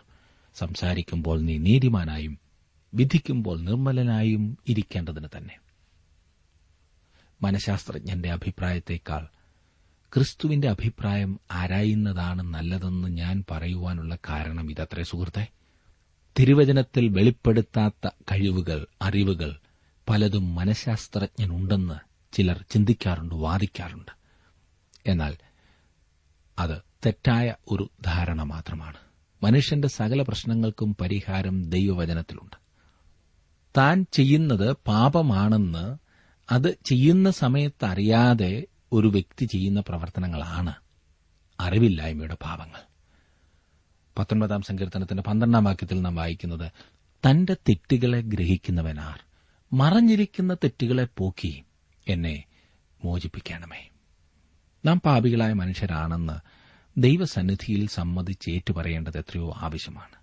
സംസാരിക്കുമ്പോൾ 0.54 1.40
നീ 1.40 1.58
നീതിമാനായും 1.58 2.38
വിധിക്കുമ്പോൾ 2.94 3.60
നിർമ്മലനായും 3.60 4.58
ഇരിക്കേണ്ടതിന് 4.68 5.28
തന്നെ. 5.36 5.58
മനഃശാസ്ത്രജ്ഞന്റെ 7.42 8.30
അഭിപ്രായത്തേക്കാൾ 8.32 9.28
ക്രിസ്തുവിന്റെ 10.14 10.68
അഭിപ്രായം 10.68 11.40
ആരായുന്നതാണ് 11.50 12.42
നല്ലതെന്ന് 12.42 13.08
ഞാൻ 13.08 13.44
പറയുവാനുള്ള 13.50 14.18
കാരണം 14.28 14.70
ഇതത്രേ 14.70 15.02
സുഹൃത്തെ. 15.02 15.48
തിരുവചനത്തിൽ 16.38 17.08
വെളിപ്പെടുത്താത്ത 17.08 18.08
കഴിവുകൾ 18.32 18.86
അറിവുകൾ 19.02 19.56
പലതും 20.08 20.54
മനഃശാസ്ത്രജ്ഞനുണ്ടെന്ന് 20.54 21.94
ചിലർ 22.32 22.64
ചിന്തിക്കാറുണ്ട് 22.70 23.34
വാദിക്കാറുണ്ട്. 23.34 24.10
എന്നാൽ 25.06 25.36
അത് 26.58 26.82
തെറ്റായ 27.06 27.54
ഒരു 27.70 27.90
ധാരണ 28.06 28.42
മാത്രമാണ്. 28.42 28.96
മനുഷ്യന്റെ 29.42 29.88
സകല 29.88 30.22
പ്രശ്നങ്ങൾക്കും 30.22 30.96
പരിഹാരം 31.00 31.70
ദൈവവചനത്തിലുണ്ട്. 31.70 32.61
താൻ 33.76 34.06
ചെയ്യുന്നത് 34.12 34.76
പാപമാണെന്ന് 34.86 35.96
അത് 36.50 36.78
ചെയ്യുന്ന 36.84 37.30
സമയത്ത് 37.30 37.84
അറിയാതെ 37.84 38.66
ഒരു 38.92 39.08
വ്യക്തി 39.08 39.44
ചെയ്യുന്ന 39.44 39.80
പ്രവർത്തനങ്ങളാണ് 39.80 40.74
അറിവില്ലായ്മയുടെ 41.60 42.34
പാപങ്ങൾ. 42.34 42.80
പത്തൊൻപതാം 44.18 44.62
സങ്കീർത്തനത്തിന്റെ 44.62 45.22
പന്ത്രണ്ടാം 45.22 45.64
വാക്യത്തിൽ 45.64 46.00
നാം 46.00 46.14
വായിക്കുന്നത് 46.14 46.72
തന്റെ 47.30 47.54
തെറ്റുകളെ 47.54 48.20
ഗ്രഹിക്കുന്നവനാർ 48.20 49.20
മറഞ്ഞിരിക്കുന്ന 49.72 50.54
തെറ്റുകളെ 50.54 51.08
പോക്കി 51.16 51.64
എന്നെ 52.08 52.44
മോചിപ്പിക്കണമേ. 53.04 53.88
നാം 54.86 55.00
പാപികളായ 55.00 55.52
മനുഷ്യരാണെന്ന് 55.52 56.36
ദൈവസന്നിധിയിൽ 57.00 57.88
സമ്മതിച്ച് 57.88 58.50
ഏറ്റുപറയേണ്ടത് 58.50 59.18
എത്രയോ 59.18 59.52
ആവശ്യമാണ്. 59.56 60.21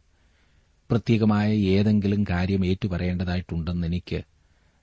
പ്രത്യേകമായ 0.91 1.53
ഏതെങ്കിലും 1.53 2.23
കാര്യം 2.29 2.65
ഏറ്റുപറയേണ്ടതായിട്ടുണ്ടെന്ന് 2.65 3.87
എനിക്ക് 3.87 4.23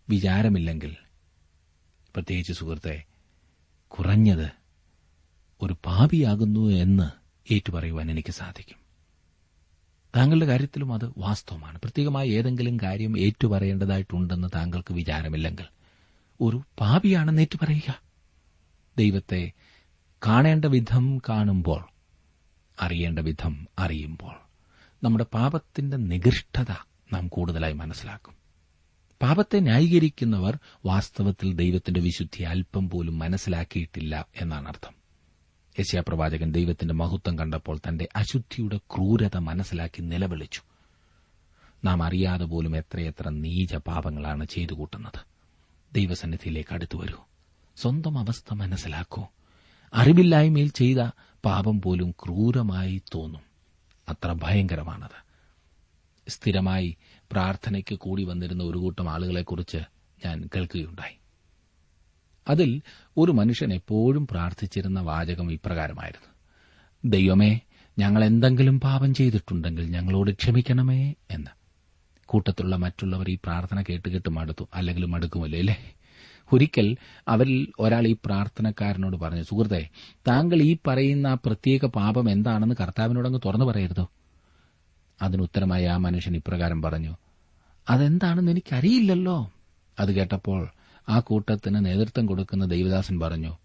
വിചാരമില്ലെങ്കിൽ 0.08 0.96
പ്രത്യേകിച്ച് 2.14 2.52
സുഹൃത്തെ 2.52 3.04
കുറഞ്ഞത് 3.88 4.50
ഒരു 5.62 5.76
പാപിയാകുന്നു 5.84 6.70
എന്ന് 6.70 7.10
ഏറ്റുപറയുവാൻ 7.54 8.10
എനിക്ക് 8.10 8.32
സാധിക്കും. 8.32 8.76
താങ്കളുടെ 10.16 10.46
കാര്യത്തിലും 10.46 10.92
അത് 10.92 11.10
വാസ്തവമാണ്. 11.18 11.78
പ്രത്യേകമായി 11.80 12.30
ഏതെങ്കിലും 12.30 12.76
കാര്യം 12.82 13.18
ഏറ്റുപറയേണ്ടതായിട്ടുണ്ടെന്ന് 13.18 14.48
താങ്കൾക്ക് 14.54 14.94
വിചാരമില്ലെങ്കിൽ 14.94 15.64
ഒരു 16.40 16.62
പാപിയാണെന്ന് 16.80 17.42
ഏറ്റുപറയുക. 17.42 18.02
ദൈവത്തെ 18.98 19.52
കാണേണ്ട 20.26 20.64
വിധം 20.64 21.18
കാണുമ്പോൾ 21.18 21.84
അറിയേണ്ട 22.80 23.18
വിധം 23.18 23.66
അറിയുമ്പോൾ. 23.78 24.45
നമ്മുടെ 25.02 25.24
പാപത്തിന്റെ 25.24 25.96
നികൃഷ്ടത 25.96 26.70
നാം 27.12 27.28
കൂടുതലായി 27.28 27.72
മനസ്സിലാക്കും. 27.72 28.34
പാപത്തെ 29.22 29.58
ന്യായീകരിക്കുന്നവർ 29.58 30.58
വാസ്തവത്തിൽ 30.84 31.54
ദൈവത്തിന്റെ 31.54 32.00
വിശുദ്ധി 32.00 32.42
അല്പം 32.42 32.90
പോലും 32.90 33.18
മനസ്സിലാക്കിയിട്ടില്ല 33.18 34.26
എന്നാണ് 34.40 34.68
അർത്ഥം. 34.68 34.92
യശയാപ്രവാചകൻ 35.80 36.52
ദൈവത്തിന്റെ 36.52 36.94
മഹത്വം 36.94 37.38
കണ്ടപ്പോൾ 37.38 37.78
തന്റെ 37.88 38.08
അശുദ്ധിയുടെ 38.16 38.76
ക്രൂരത 38.76 39.36
മനസ്സിലാക്കി 39.36 40.02
നിലവിളിച്ചു. 40.02 40.60
നാം 41.84 42.02
അറിയാതെ 42.02 42.44
പോലും 42.44 42.76
എത്രയെത്ര 42.76 43.28
നീച 43.28 43.76
പാപങ്ങളാണ് 43.76 44.44
ചെയ്തു 44.44 44.74
കൂട്ടുന്നത്. 44.74 45.20
ദൈവസന്നിധിയിലേക്ക് 45.94 46.74
അടുത്തു 46.74 46.98
വരൂ. 46.98 47.16
സ്വന്തം 47.76 48.18
അവസ്ഥ 48.18 48.54
മനസ്സിലാക്കൂ. 48.54 49.26
അറിവില്ലായ്മയിൽ 49.94 50.68
ചെയ്ത 50.68 50.98
പാപം 51.44 51.80
പോലും 51.80 52.10
ക്രൂരമായി 52.10 53.02
തോന്നും. 53.14 53.55
അത്ര 54.08 54.36
ഭയങ്കരമാണത്. 54.42 55.26
സ്ഥിരമായി 56.28 56.96
പ്രാർത്ഥനയ്ക്ക് 57.32 57.98
കൂടി 57.98 58.24
വന്നിരുന്ന 58.24 58.64
ഒരു 58.64 58.78
കൂട്ടം 58.78 59.10
ആളുകളെക്കുറിച്ച് 59.10 59.78
ഞാൻ 60.26 60.48
കേൾക്കുകയുണ്ടായി. 60.56 61.18
അതിൽ 62.48 62.82
ഒരു 63.16 63.32
മനുഷ്യൻ 63.32 63.74
എപ്പോഴും 63.74 64.26
പ്രാർത്ഥിച്ചിരുന്ന 64.26 65.00
വാചകം 65.00 65.52
ഇപ്രകാരമായിരുന്നു. 65.52 66.28
ദൈവമേ 67.04 67.60
ഞങ്ങൾ 67.98 68.24
എന്തെങ്കിലും 68.24 68.80
പാപം 68.80 69.14
ചെയ്തിട്ടുണ്ടെങ്കിൽ 69.14 69.90
ഞങ്ങളോട് 69.90 70.30
ക്ഷമിക്കണമേ 70.30 71.14
എന്ന്. 71.30 71.50
കൂട്ടത്തിലുള്ള 72.26 72.76
മറ്റുള്ളവർ 72.76 73.30
ഈ 73.30 73.34
പ്രാർത്ഥന 73.34 73.82
കേട്ട് 73.82 74.08
കേട്ട് 74.08 74.28
മടുത്തു. 74.28 74.68
അല്ലെങ്കിൽ 74.74 75.04
മടുക്കുമല്ലേ 75.04 75.58
അല്ലേ? 75.58 75.94
ഒരിക്കൽ 76.52 76.96
അവരിൽ 77.28 77.72
ഒരാൾ 77.78 78.06
ഈ 78.06 78.16
പ്രാർത്ഥനക്കാരനോട് 78.24 79.16
പറഞ്ഞു 79.16 79.42
സുഹൃത്തെ 79.42 79.88
താങ്കൾ 80.28 80.62
ഈ 80.62 80.76
പറയുന്ന 80.86 81.34
പ്രത്യേക 81.34 81.86
പാപം 81.86 82.30
എന്താണെന്ന് 82.30 82.74
കർത്താവിനോടങ്ങ് 82.80 83.40
തുറന്നു 83.44 83.64
പറയരുതോ? 83.64 84.10
അതിനുത്തരമായി 85.22 85.84
ആ 85.84 85.96
മനുഷ്യൻ 85.96 86.36
ഇപ്രകാരം 86.36 86.82
പറഞ്ഞു 86.82 87.16
അതെന്താണെന്ന് 87.90 88.50
എനിക്കറിയില്ലല്ലോ. 88.50 89.52
അത് 89.98 90.12
കേട്ടപ്പോൾ 90.12 90.68
ആ 91.08 91.20
കൂട്ടത്തിന് 91.20 91.86
നേതൃത്വം 91.86 92.26
കൊടുക്കുന്ന 92.26 92.64
ദൈവദാസൻ 92.64 93.20
പറഞ്ഞു 93.20 93.56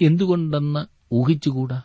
എന്തുകൊണ്ടെന്ന് 0.00 0.86
ഊഹിച്ചുകൂടാ? 1.12 1.82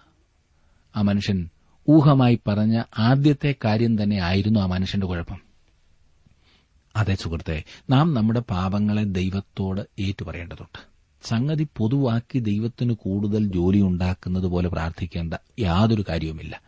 ആ 0.95 1.01
മനുഷ്യൻ 1.01 1.49
ഊഹമായി 1.89 2.39
പറഞ്ഞ 2.47 2.83
ആദ്യത്തെ 2.97 3.55
കാര്യം 3.65 4.03
തന്നെ 4.03 4.17
ആയിരുന്നു 4.17 4.59
ആ 4.59 4.65
മനുഷ്യന്റെ 4.65 5.07
കുഴപ്പം. 5.07 5.44
അതെ 6.95 7.15
സുഹൃത്തെ 7.15 7.63
നാം 7.89 8.13
നമ്മുടെ 8.13 8.39
പാപങ്ങളെ 8.39 9.03
ദൈവത്തോട് 9.03 9.81
ഏറ്റുപറയേണ്ടതുണ്ട്. 9.99 10.79
സംഗതി 11.23 11.67
പൊതുവാക്കി 11.77 12.39
ദൈവത്തിന് 12.39 12.93
കൂടുതൽ 12.93 13.51
ജോലി 13.51 13.81
ഉണ്ടാക്കുന്നത് 13.81 14.43
പോലെ 14.43 14.69
പ്രാർത്ഥിക്കേണ്ട 14.69 15.33
യാതൊരു 15.59 16.05
കാര്യവുമില്ല. 16.09 16.61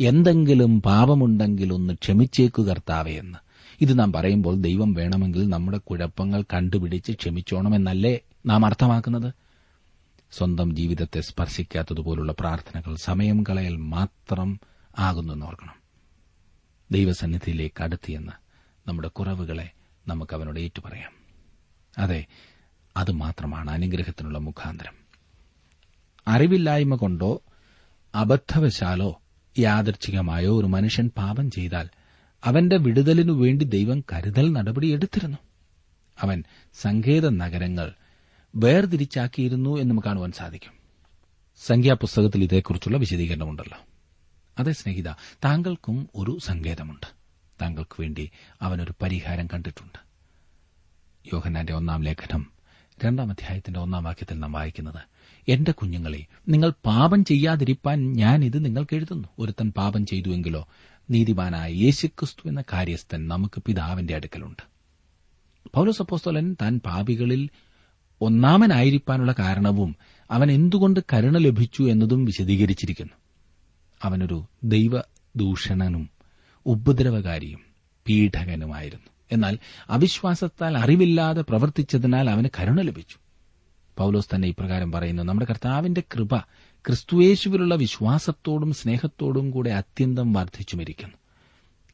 എന്തെങ്കിലും 0.00 0.82
പാപമുണ്ടെങ്കിൽ 0.82 1.72
ഒന്ന് 1.72 1.94
ക്ഷമിച്ചേക്കു 1.94 2.62
കർത്താവേ 2.62 3.12
എന്ന്. 3.12 3.38
ഇത് 3.80 3.98
നാം 3.98 4.12
പറയുമ്പോൾ 4.12 4.56
ദൈവം 4.60 4.92
വേണമെങ്കിൽ 4.92 5.48
നമ്മുടെ 5.48 5.78
കുഴപ്പങ്ങൾ 5.78 6.42
കണ്ടുപിടിച്ച് 6.42 7.12
ക്ഷമിച്ചോണമെന്നല്ലേ 7.12 8.18
നാം 8.46 8.66
അർത്ഥമാക്കുന്നത്? 8.66 9.34
സ്വന്തം 10.32 10.76
ജീവിതത്തെ 10.76 11.20
സ്പർശിക്കാത്തതുപോലുള്ള 11.20 12.34
പ്രാർത്ഥനകൾ 12.40 12.96
സമയം 12.96 13.42
കളയൽ 13.42 13.76
മാത്രം 13.76 14.60
ആകുന്നു 14.98 15.46
ഓർക്കണം. 15.46 15.74
ദൈവസന്നിധിയിലേക്ക് 16.90 17.82
അടുത്തിയെന്ന് 17.82 18.45
നമ്മുടെ 18.88 19.08
കുറവുകളെ 19.08 19.70
നമുക്ക് 20.08 20.34
അവനോട് 20.34 20.60
ഏറ്റുപറയാം. 20.60 21.12
അതെ 21.98 22.26
അത് 22.96 23.10
മാത്രമാണ് 23.10 23.70
അനുഗ്രഹത്തിനുള്ള 23.70 24.38
മുഖാന്തരം. 24.38 24.94
അറിവില്ലായ്മ 26.28 26.96
കൊണ്ടോ 26.96 27.42
അബദ്ധവശാലോ 28.14 29.20
യാദർച്ഛികമായോ 29.58 30.58
ഒരു 30.58 30.66
മനുഷ്യൻ 30.66 31.10
പാപം 31.16 31.50
ചെയ്താൽ 31.50 31.88
അവന്റെ 32.44 32.76
വിടുതലിനു 32.76 33.32
വേണ്ടി 33.32 33.64
ദൈവം 33.64 34.00
കരുതൽ 34.12 34.52
നടപടിയെടുത്തിരുന്നു 34.52 35.38
അവൻ 36.20 36.44
സങ്കേത 36.74 37.28
നഗരങ്ങൾ 37.28 37.94
വേർതിരിച്ചാക്കിയിരുന്നു 38.56 39.78
എന്ന് 39.78 40.02
കാണുവാൻ 40.06 40.32
സാധിക്കും. 40.32 40.72
സംഖ്യാപുസ്തകത്തിൽ 41.66 42.44
ഇതേക്കുറിച്ചുള്ള 42.44 42.98
വിശദീകരണമുണ്ടല്ലോ. 42.98 43.78
അതെ 44.58 44.72
സ്നേഹിത 44.72 45.12
താങ്കൾക്കും 45.44 46.08
ഒരു 46.14 46.38
സങ്കേതമുണ്ട്. 46.44 47.15
താങ്കൾക്ക് 47.62 48.00
വേണ്ടി 48.00 48.30
അവനൊരു 48.62 48.94
പരിഹാരം 49.02 49.46
കണ്ടിട്ടുണ്ട്. 49.46 49.98
യോഹനാന്റെ 51.32 51.72
ഒന്നാം 51.72 52.02
ലേഖനം 52.02 52.46
രണ്ടാം 53.04 53.30
അധ്യായത്തിന്റെ 53.30 53.80
ഒന്നാം 53.80 54.04
വാക്യത്തിൽ 54.04 54.38
നാം 54.38 54.52
വായിക്കുന്നത് 54.52 55.00
എന്റെ 55.48 55.72
കുഞ്ഞുങ്ങളെ 55.72 56.26
നിങ്ങൾ 56.48 56.72
പാപം 56.86 57.24
ചെയ്യാതിരിപ്പാൻ 57.24 58.12
ഞാൻ 58.12 58.44
ഇത് 58.44 58.64
നിങ്ങൾക്ക് 58.64 58.94
എഴുതുന്നു. 58.94 59.28
ഒരുത്തൻ 59.38 59.72
പാപം 59.72 60.06
ചെയ്തുവെങ്കിലോ 60.06 60.68
നീതിമാനായ 61.10 61.72
യേശുക്രിസ്തു 61.72 62.48
എന്ന 62.48 62.62
കാര്യസ്ഥൻ 62.72 63.28
നമുക്ക് 63.28 63.62
പിതാവിന്റെ 63.66 64.14
അടുക്കലുണ്ട്. 64.14 64.62
പൌലസപ്പോസ്തോലൻ 65.74 66.56
താൻ 66.62 66.80
പാപികളിൽ 66.86 67.50
ഒന്നാമനായിരിക്കാനുള്ള 68.20 69.34
കാരണവും 69.38 69.96
അവൻ 70.30 70.52
എന്തുകൊണ്ട് 70.52 71.00
കരുണ 71.12 71.38
ലഭിച്ചു 71.38 71.82
എന്നതും 71.82 72.24
വിശദീകരിച്ചിരിക്കുന്നു. 72.24 73.12
അവനൊരു 74.02 74.46
ദൈവദൂഷണനും 74.64 76.15
ഉപദ്രവകാരിയും 76.66 77.60
പീഡകനുമായിരുന്നു. 78.08 79.06
എന്നാൽ 79.32 79.58
അവിശ്വാസത്താൽ 79.90 80.78
അറിവില്ലാതെ 80.78 81.42
പ്രവർത്തിച്ചതിനാൽ 81.42 82.30
അവന് 82.30 82.48
കരുണ 82.60 82.80
ലഭിച്ചു. 82.80 83.16
പൌലോസ് 83.98 84.34
തന്നെ 84.34 84.48
ഇപ്രകാരം 84.48 84.92
പറയുന്നു 84.92 85.22
നമ്മുടെ 85.22 85.46
കർത്താവിന്റെ 85.50 86.02
കൃപ 86.14 86.36
ക്രിസ്തുയേശുവിലുള്ള 86.86 87.74
വിശ്വാസത്തോടും 87.74 88.72
സ്നേഹത്തോടും 88.72 89.50
കൂടെ 89.50 89.70
അത്യന്തം 89.70 90.32
വർദ്ധിച്ചുമിരിക്കുന്നു. 90.32 91.14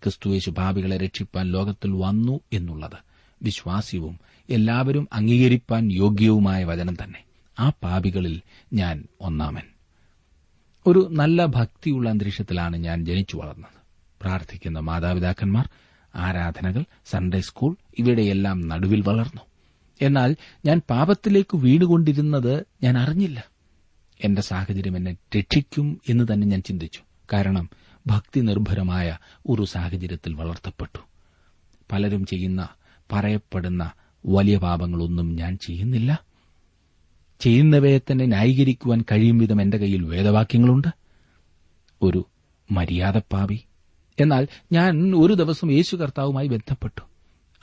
ക്രിസ്തുയേശു 0.02 0.50
ഭാവികളെ 0.50 0.96
രക്ഷിപ്പാൻ 0.96 1.46
ലോകത്തിൽ 1.46 1.90
വന്നു 1.92 2.40
എന്നുള്ളത് 2.52 2.98
വിശ്വാസ്യവും 3.42 4.20
എല്ലാവരും 4.50 5.08
അംഗീകരിപ്പാൻ 5.12 5.92
യോഗ്യവുമായ 5.92 6.64
വചനം 6.64 6.94
തന്നെ. 6.94 7.24
ആ 7.58 7.72
പാപികളിൽ 7.82 8.40
ഞാൻ 8.72 9.04
ഒന്നാമൻ. 9.20 9.62
ഒരു 10.86 11.08
നല്ല 11.10 11.46
ഭക്തിയുള്ള 11.46 12.10
അന്തരീക്ഷത്തിലാണ് 12.10 12.76
ഞാൻ 12.76 13.04
ജനിച്ചു 13.04 13.36
വളർന്നത്. 13.36 13.81
പ്രാർത്ഥിക്കുന്ന 14.22 14.78
മാതാപിതാക്കന്മാർ 14.78 15.68
ആരാധനകൾ 16.14 16.84
സൺഡേ 17.04 17.40
സ്കൂൾ 17.40 17.76
ഇവയുടെയെല്ലാം 17.98 18.68
നടുവിൽ 18.68 19.00
വളർന്നു. 19.00 19.40
എന്നാൽ 20.02 20.36
ഞാൻ 20.64 20.82
പാപത്തിലേക്ക് 20.90 21.56
വീണുകൊണ്ടിരുന്നത് 21.56 22.66
ഞാൻ 22.82 22.98
അറിഞ്ഞില്ല. 22.98 23.44
എന്റെ 24.24 24.42
സാഹചര്യം 24.42 24.96
എന്നെ 24.96 25.16
രക്ഷിക്കും 25.38 26.00
എന്ന് 26.08 26.24
തന്നെ 26.32 26.46
ഞാൻ 26.46 26.62
ചിന്തിച്ചു. 26.62 27.00
കാരണം 27.32 27.70
ഭക്തി 28.06 28.40
നിർഭരമായ 28.40 29.18
ഒരു 29.48 29.64
സാഹചര്യത്തിൽ 29.64 30.34
വളർത്തപ്പെട്ടു. 30.34 30.98
പലരും 31.92 32.26
ചെയ്യുന്ന 32.26 32.68
പറയപ്പെടുന്ന 33.12 33.90
വലിയ 34.26 34.58
പാപങ്ങളൊന്നും 34.58 35.36
ഞാൻ 35.36 35.58
ചെയ്യുന്നില്ല. 35.66 36.24
ചെയ്യുന്നവയെ 37.40 37.98
തന്നെ 37.98 38.26
ന്യായീകരിക്കുവാൻ 38.26 39.04
കഴിയും 39.12 39.38
വിധം 39.38 39.62
എന്റെ 39.62 39.76
കയ്യിൽ 39.76 40.04
വേദവാക്യങ്ങളുണ്ട്. 40.04 40.88
ഒരു 42.02 42.26
മര്യാദപ്പാവി 42.70 43.64
എന്നാൽ 44.20 44.48
ഞാൻ 44.72 45.16
ഒരു 45.16 45.34
ദിവസം 45.34 45.72
യേശു 45.72 45.96
കർത്താവുമായി 45.96 46.46
ബന്ധപ്പെട്ടു. 46.46 47.00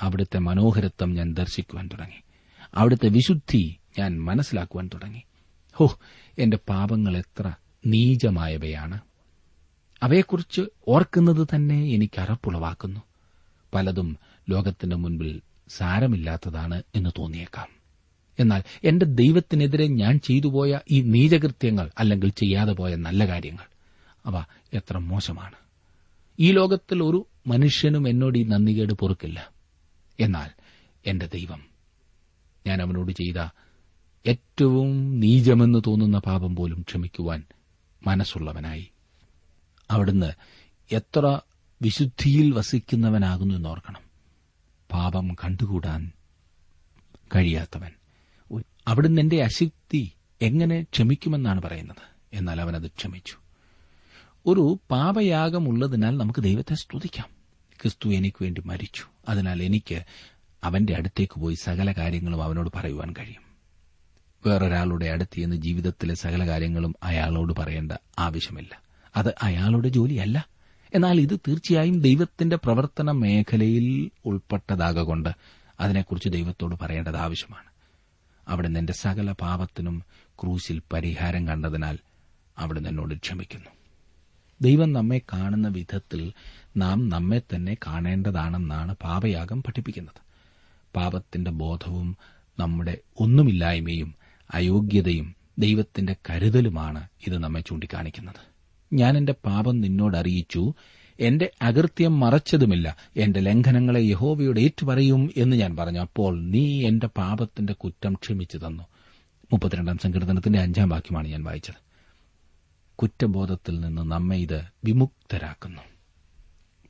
അവിടുത്തെ 0.02 0.40
മനോഹരത്വം 0.40 1.14
ഞാൻ 1.14 1.34
ദർശിക്കുവാൻ 1.34 1.88
തുടങ്ങി. 1.88 2.24
അവിടുത്തെ 2.76 3.08
വിശുദ്ധി 3.08 3.78
ഞാൻ 4.00 4.22
മനസ്സിലാക്കുവാൻ 4.22 4.90
തുടങ്ങി. 4.94 5.24
ഹോ 5.74 6.00
എന്റെ 6.40 6.58
പാപങ്ങൾ 6.70 7.18
എത്ര 7.18 7.52
നീചമായവയാണ്. 7.86 9.00
അവയെക്കുറിച്ച് 10.04 10.62
ഓർക്കുന്നത് 10.88 11.48
തന്നെ 11.56 11.94
എനിക്ക് 11.94 12.22
അറപ്പുളവാക്കുന്നു. 12.22 13.00
പലതും 13.74 14.18
ലോകത്തിന്റെ 14.50 14.96
മുൻപിൽ 14.96 15.42
സാരമില്ലാത്തതാണ് 15.70 16.84
എന്ന് 16.96 17.10
തോന്നിയേക്കാം. 17.18 17.68
എന്നാൽ 18.40 18.64
എന്റെ 18.84 19.06
ദൈവത്തിനെതിരെ 19.06 19.88
ഞാൻ 19.88 20.20
ചെയ്തുപോയ 20.20 20.80
ഈ 20.92 21.02
നീചകൃത്യങ്ങൾ 21.02 21.92
അല്ലെങ്കിൽ 22.00 22.30
ചെയ്യാതെ 22.30 22.74
പോയ 22.74 22.96
നല്ല 22.96 23.28
കാര്യങ്ങൾ 23.28 23.66
അവ 24.26 24.44
എത്ര 24.74 24.98
മോശമാണ്. 24.98 25.69
ഈ 26.40 26.52
ലോകത്തിൽ 26.52 27.04
ഒരു 27.04 27.28
മനുഷ്യനും 27.48 28.08
എന്നോട് 28.08 28.38
ഈ 28.38 28.44
നന്ദികേട് 28.44 28.94
പൊറുക്കില്ല. 28.94 29.52
എന്നാൽ 30.20 30.50
എന്റെ 31.06 31.30
ദൈവം 31.34 31.66
ഞാൻ 32.68 32.82
അവനോട് 32.82 33.12
ചെയ്ത 33.12 33.48
ഏറ്റവും 34.26 35.20
നീചമെന്ന് 35.20 35.80
തോന്നുന്ന 35.88 36.20
പാപം 36.20 36.56
പോലും 36.56 36.82
ക്ഷമിക്കുവാൻ 36.82 37.44
മനസ്സുള്ളവനായി. 38.08 38.92
അവിടുന്ന് 39.92 40.32
എത്ര 40.92 41.40
വിശുദ്ധിയിൽ 41.82 42.52
വസിക്കുന്നവനാകുന്നു 42.52 43.56
എന്നോർക്കണം. 43.56 44.02
പാപം 44.92 45.34
കണ്ടുകൂടാൻ 45.34 46.12
കഴിയാത്തവൻ. 47.36 47.92
അവിടുന്ന് 48.88 49.22
എന്റെ 49.22 49.44
അശക്തി 49.44 50.12
എങ്ങനെ 50.42 50.84
ക്ഷമിക്കുമെന്നാണ് 50.84 51.62
പറയുന്നത്. 51.62 52.18
എന്നാൽ 52.34 52.62
അവനത് 52.62 52.92
ക്ഷമിച്ചു. 52.92 53.36
ഒരു 54.46 54.80
പാപയാഗമുള്ളതിനാൽ 54.92 56.18
നമുക്ക് 56.18 56.40
ദൈവത്തെ 56.40 56.76
സ്തുതിക്കാം. 56.76 57.28
ക്രിസ്തു 57.82 58.10
എനിക്ക് 58.10 58.44
വേണ്ടി 58.44 58.62
മരിച്ചു. 58.66 59.04
അതിനാൽ 59.30 59.64
എനിക്ക് 59.64 60.04
അവന്റെ 60.64 60.96
അടുത്തേക്ക് 60.96 61.40
പോയി 61.40 61.56
സകല 61.56 61.92
കാര്യങ്ങളും 61.92 62.44
അവനോട് 62.44 62.70
പറയുവാൻ 62.76 63.14
കഴിയും. 63.20 63.50
വേറൊരാളുടെ 64.46 65.06
അടുത്ത് 65.06 65.40
എന്ന് 65.40 65.56
ജീവിതത്തിലെ 65.56 66.16
സകല 66.16 66.48
കാര്യങ്ങളും 66.48 66.96
അയാളോട് 67.04 67.54
പറയേണ്ട 67.54 67.92
ആവശ്യമില്ല. 68.20 68.82
അത് 69.16 69.36
അയാളുടെ 69.42 69.90
ജോലിയല്ല. 69.90 70.48
എന്നാൽ 70.96 71.22
ഇത് 71.22 71.40
തീർച്ചയായും 71.48 72.02
ദൈവത്തിന്റെ 72.02 72.56
പ്രവർത്തന 72.56 73.12
മേഖലയിൽ 73.12 74.12
ഉൾപ്പെട്ടതാകൊണ്ട് 74.26 75.30
അതിനെക്കുറിച്ച് 75.80 76.30
ദൈവത്തോട് 76.30 76.76
പറയേണ്ടത് 76.76 77.16
ആവശ്യമാണ്. 77.16 77.70
അവിടെ 78.48 78.68
നിന്റെ 78.68 78.94
സകല 78.94 79.32
പാപത്തിനും 79.32 80.04
ക്രൂശിൽ 80.42 80.82
പരിഹാരം 80.94 81.48
കണ്ടതിനാൽ 81.48 81.98
അവിടെ 82.58 82.80
നിന്നോട് 82.80 83.16
ക്ഷമിക്കുന്നു. 83.16 83.79
ദൈവം 84.62 84.94
നമ്മെ 84.94 85.22
കാണുന്ന 85.34 85.68
വിധത്തിൽ 85.68 86.34
നാം 86.78 87.10
നമ്മെ 87.10 87.40
തന്നെ 87.40 87.78
കാണേണ്ടതാണെന്നാണ് 87.88 88.96
പാപയാഗം 89.04 89.64
പഠിപ്പിക്കുന്നത്. 89.64 90.22
പാപത്തിന്റെ 90.96 91.52
ബോധവും 91.52 92.18
നമ്മുടെ 92.60 92.98
ഒന്നുമില്ലായ്മയും 93.20 94.16
അയോഗ്യതയും 94.54 95.36
ദൈവത്തിന്റെ 95.60 96.16
കരുതലുമാണ് 96.30 97.08
ഇത് 97.28 97.38
നമ്മെ 97.38 97.62
ചൂണ്ടിക്കാണിക്കുന്നത്. 97.62 98.42
ഞാൻ 98.94 99.18
എന്റെ 99.18 99.36
പാപം 99.46 99.82
നിന്നോട് 99.82 100.18
അറിയിച്ചു 100.18 100.74
എന്റെ 101.20 101.52
അകൃത്യം 101.62 102.20
മറച്ചതുമില്ല 102.20 102.96
എന്റെ 103.18 103.40
ലംഘനങ്ങളെ 103.40 104.02
യഹോവയോട് 104.02 104.60
ഏറ്റുപറയും 104.60 105.30
എന്ന് 105.38 105.56
ഞാൻ 105.56 105.76
പറഞ്ഞു. 105.76 106.00
അപ്പോൾ 106.00 106.42
നീ 106.42 106.88
എന്റെ 106.88 107.08
പാപത്തിന്റെ 107.08 107.74
കുറ്റം 107.74 108.14
ക്ഷമിച്ചു 108.14 108.58
തന്നു. 108.58 108.84
മുപ്പത്തിരണ്ടാം 109.54 109.98
സങ്കീർത്തനത്തിന്റെ 109.98 110.60
അഞ്ചാം 110.60 110.90
വാക്യമാണ് 110.90 111.28
ഞാൻ 111.28 111.44
വായിച്ചത്. 111.44 111.89
കുറ്റബോധത്തിൽ 113.02 113.80
നിന്ന് 113.80 114.02
നമ്മെ 114.02 114.38
ഇത് 114.38 114.62
വിമുക്തരാക്കുന്നു. 114.86 115.82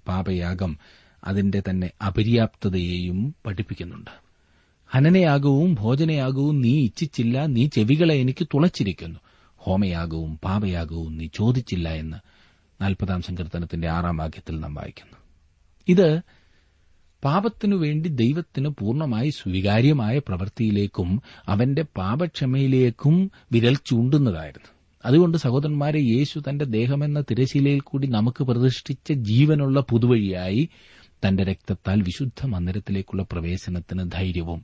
പാപയാഗം 0.08 0.78
അതിന്റെ 1.24 1.64
തന്നെ 1.70 1.92
അപര്യാപ്തതയെയും 2.08 3.36
പഠിപ്പിക്കുന്നുണ്ട്. 3.46 4.12
ഹനനയാഗവും 4.88 5.74
ഭോജനയാഗവും 5.74 6.62
നീ 6.62 6.84
ഇച്ഛിച്ചില്ല 6.84 7.46
നീ 7.46 7.68
ചെവികളെ 7.68 8.16
എനിക്ക് 8.16 8.48
തുളച്ചിരിക്കുന്നു. 8.54 9.20
ഹോമയാഗവും 9.58 10.40
പാപയാഗവും 10.44 11.18
നീ 11.18 11.28
ചോദിച്ചില്ല 11.28 11.90
എന്ന് 11.90 12.18
നാൽപ്പതാം 12.82 13.22
സങ്കീർത്തനത്തിന്റെ 13.22 13.90
ആറാം 13.90 14.18
വാക്യത്തിൽ 14.18 14.60
നാം 14.60 14.74
വായിക്കുന്നു. 14.74 15.18
ഇത് 15.88 16.22
പാപത്തിനു 17.24 17.76
വേണ്ടി 17.76 18.10
ദൈവത്തിന് 18.10 18.70
പൂർണമായി 18.70 19.30
സ്വീകാര്യമായ 19.30 20.20
പ്രവൃത്തിയിലേക്കും 20.20 21.22
അവന്റെ 21.46 21.82
പാപക്ഷമയിലേക്കും 21.98 23.32
വിരൽ 23.52 23.76
ചൂണ്ടുന്നതായിരുന്നു. 23.76 24.79
അതുകൊണ്ട് 25.04 25.38
സഹോദരന്മാരെ 25.44 26.00
യേശു 26.08 26.38
തന്റെ 26.46 26.66
ദേഹമെന്ന 26.74 27.20
തിരശീലയിൽ 27.30 27.82
കൂടി 27.84 28.08
നമുക്ക് 28.16 28.42
പ്രതിഷ്ഠിച്ച 28.50 29.12
ജീവനുള്ള 29.30 29.80
പുതുവഴിയായി 29.90 30.64
തന്റെ 31.24 31.44
രക്തത്താൽ 31.44 32.00
വിശുദ്ധ 32.08 32.42
മന്ദിരത്തിലേക്കുള്ള 32.52 33.24
പ്രവേശനത്തിന് 33.32 34.04
ധൈര്യവും 34.12 34.60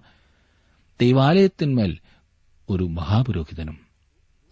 ദൈവാലയത്തിന്മേൽ 1.00 1.93
ഒരു 2.69 2.86
മഹാപുരോഹിതനും 2.98 3.78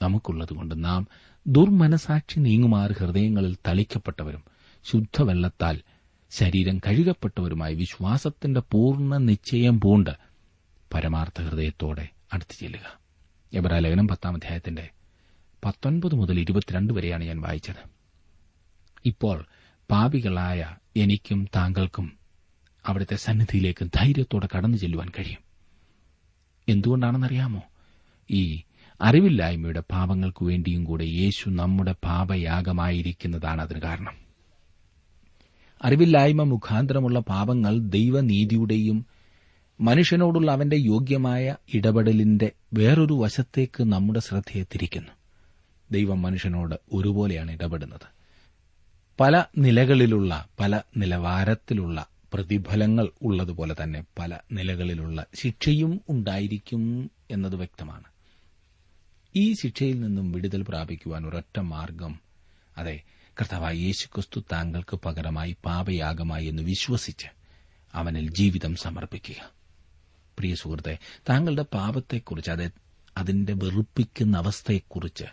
നമുക്കുള്ളതുകൊണ്ട് 0.01 0.75
നാം 0.85 1.01
ദുർമനസാക്ഷി 1.45 2.39
നീങ്ങുമാർ 2.39 2.89
ഹൃദയങ്ങളിൽ 2.99 3.53
തളിക്കപ്പെട്ടവരും 3.67 4.43
ശുദ്ധവെള്ളത്താൽ 4.85 5.75
ശരീരം 6.31 6.77
കഴുകപ്പെട്ടവരുമായി 6.79 7.75
വിശ്വാസത്തിന്റെ 7.75 8.61
പൂർണ 8.71 9.17
നിശ്ചയം 9.25 9.75
പൂണ്ട് 9.81 10.13
പരമാർത്ഥ 10.91 11.41
ഹൃദയത്തോടെ 11.41 12.05
അടുത്തു 12.33 12.55
ചെല്ലുക. 12.59 12.85
എബ്രാലേഖനം 13.53 14.07
പത്താം 14.07 14.35
അധ്യായത്തിന്റെ 14.35 14.85
പത്തൊൻപത് 15.65 16.15
മുതൽ 16.15 16.39
ഇരുപത്തിരണ്ട് 16.39 16.93
വരെയാണ് 16.93 17.23
ഞാൻ 17.23 17.41
വായിച്ചത്. 17.41 17.89
ഇപ്പോൾ 19.05 19.45
പാപികളായ 19.91 20.75
എനിക്കും 20.97 21.47
താങ്കൾക്കും 21.55 22.17
അവിടുത്തെ 22.85 23.15
സന്നിധിയിലേക്ക് 23.15 23.85
ധൈര്യത്തോടെ 23.85 24.47
കടന്നു 24.55 24.77
ചെല്ലുവാൻ 24.77 25.09
കഴിയും. 25.09 25.39
എന്തുകൊണ്ടാണെന്നറിയാമോ? 26.69 27.61
ഈ 28.31 28.63
അറിവില്ലായ്മയുടെ 29.01 29.79
പാപങ്ങൾക്കു 29.79 30.45
വേണ്ടിയും 30.45 30.83
കൂടെ 30.83 31.03
യേശു 31.03 31.49
നമ്മുടെ 31.49 31.95
പാപയാഗമായിരിക്കുന്നതാണ് 32.03 33.61
അതിന് 33.61 33.81
കാരണം. 33.81 34.23
അറിവില്ലായ്മ 35.83 36.43
മുഖാന്തരമുള്ള 36.43 37.19
പാപങ്ങൾ 37.19 37.79
ദൈവനീതിയുടെയും 37.79 39.05
മനുഷ്യനോടുള്ള 39.81 40.51
അവന്റെ 40.51 40.75
യോഗ്യമായ 40.75 41.55
ഇടപെടലിന്റെ 41.73 42.51
വേറൊരു 42.73 43.13
വശത്തേക്ക് 43.13 43.83
നമ്മുടെ 43.83 44.19
ശ്രദ്ധയെ 44.19 44.63
തിരിക്കുന്നു 44.63 45.22
ദൈവം 45.93 46.21
മനുഷ്യനോട് 46.21 46.75
ഒരുപോലെയാണ് 46.93 47.51
ഇടപെടുന്നത്. 47.51 48.07
പല 49.19 49.45
നിലകളിലുള്ള 49.57 50.47
പല 50.59 50.81
നിലവാരത്തിലുള്ള 50.97 52.05
പ്രതിഫലങ്ങൾ 52.33 53.09
ഉള്ളതുപോലെ 53.21 53.75
തന്നെ 53.83 54.01
പല 54.19 54.31
നിലകളിലുള്ള 54.51 55.25
ശിക്ഷയും 55.35 56.01
ഉണ്ടായിരിക്കും 56.09 56.83
എന്നത് 57.31 57.55
വ്യക്തമാണ്. 57.55 58.07
ഈ 59.35 59.53
ശിക്ഷയിൽ 59.53 59.99
നിന്നും 60.01 60.31
വിടുതൽ 60.31 60.61
പ്രാപിക്കുവാൻ 60.69 61.27
ഒരൊറ്റ 61.27 61.59
മാർഗം 61.59 62.13
അതെ 62.77 63.01
കർത്താവായ 63.41 63.75
യേശുക്രിസ്തു 63.75 64.39
താങ്കൾക്ക് 64.51 64.95
പകരമായി 64.95 65.55
പാപയാഗമായി 65.65 66.45
എന്ന് 66.45 66.63
വിശ്വസിച്ച് 66.63 67.29
അവനിൽ 67.93 68.27
ജീവിതം 68.33 68.75
സമർപ്പിക്കുക. 68.75 69.51
പ്രിയ 70.37 70.55
സുഹൃത്തെ 70.55 70.97
താങ്കളുടെ 71.29 71.65
പാപത്തെക്കുറിച്ച് 71.73 72.51
അതെ 72.51 72.67
അതിന്റെ 73.17 73.53
വെറുപ്പിക്കുന്ന 73.53 74.37
അവസ്ഥയെക്കുറിച്ച് 74.37 75.23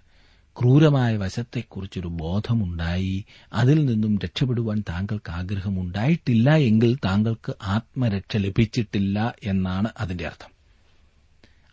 ക്രൂരമായ 0.58 1.16
വശത്തെക്കുറിച്ചൊരു 1.16 2.08
ബോധമുണ്ടായി 2.08 3.24
അതിൽ 3.52 3.84
നിന്നും 3.84 4.18
രക്ഷപ്പെടുവാൻ 4.18 4.84
താങ്കൾക്ക് 4.88 5.30
ആഗ്രഹമുണ്ടായിട്ടില്ല 5.30 6.54
എങ്കിൽ 6.54 6.98
താങ്കൾക്ക് 7.04 7.54
ആത്മരക്ഷ 7.62 8.36
ലഭിച്ചിട്ടില്ല 8.36 9.34
എന്നാണ് 9.44 9.88
അതിന്റെ 9.98 10.26
അർത്ഥം. 10.26 10.50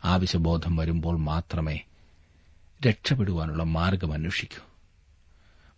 ആവശ്യബോധം 0.05 0.75
വരുമ്പോൾ 0.75 1.17
മാത്രമേ 1.17 1.79
രക്ഷപ്പെടുവാനുള്ള 2.87 3.63
മാർഗം 3.63 4.13
അന്വേഷിക്കൂ. 4.13 4.65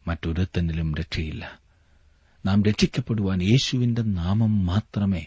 മറ്റൊരുത്തനിലും 0.07 0.95
രക്ഷയില്ല. 0.95 1.59
നാം 2.45 2.63
രക്ഷിക്കപ്പെടുവാൻ 2.63 3.43
യേശുവിന്റെ 3.43 4.01
നാമം 4.01 4.65
മാത്രമേ 4.65 5.25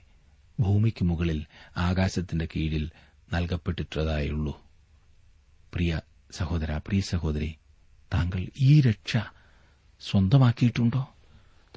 ഭൂമിക്ക് 0.60 1.04
മുകളിൽ 1.04 1.46
ആകാശത്തിന്റെ 1.76 2.48
കീഴിൽ 2.56 2.90
നൽകപ്പെട്ടിട്ടതായുള്ളൂ. 3.32 4.60
പ്രിയ 5.74 6.00
സഹോദര 6.32 6.76
പ്രിയ 6.76 7.00
സഹോദരി 7.00 7.54
താങ്കൾ 8.12 8.46
ഈ 8.60 8.80
രക്ഷ 8.80 9.16
സ്വന്തമാക്കിയിട്ടുണ്ടോ? 10.00 11.08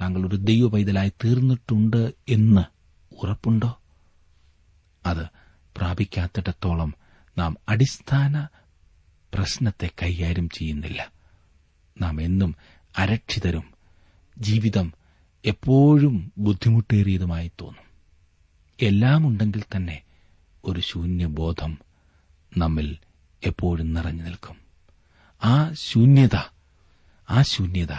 താങ്കൾ 0.02 0.28
ഒരു 0.28 0.36
ദൈവ 0.36 0.67
പൈതലായി 0.67 1.10
തീർന്നിട്ടുണ്ട് 1.10 2.13
എന്ന് 2.30 2.62
ഉറപ്പുണ്ടോ? 3.15 3.80
അത് 5.06 5.26
പ്രാപിക്കാത്തിടത്തോളം 5.78 6.93
നാം 7.38 7.58
അടിസ്ഥാന 7.69 8.48
പ്രശ്നത്തെ 9.34 9.89
കൈകാര്യം 10.04 10.50
ചെയ്യുന്നില്ല. 10.50 11.12
നാം 12.02 12.21
എന്നും 12.21 12.56
അരക്ഷിതരും 12.98 13.74
ജീവിതം 14.39 14.93
എപ്പോഴും 15.45 16.32
ബുദ്ധിമുട്ടേറിയതുമായി 16.38 17.52
തോന്നും. 17.62 17.86
എല്ലാം 18.82 19.28
ഉണ്ടെങ്കിൽ 19.28 19.63
തന്നെ 19.76 20.02
ഒരു 20.65 20.80
ശൂന്യബോധം 20.80 21.78
നമ്മിൽ 22.58 22.98
എപ്പോഴും 23.43 23.93
നിറഞ്ഞു 23.93 24.24
നിൽക്കും. 24.24 24.64
ആ 25.45 25.73
ശൂന്യത 25.73 26.36
ആ 27.29 27.41
ശൂന്യത 27.41 27.91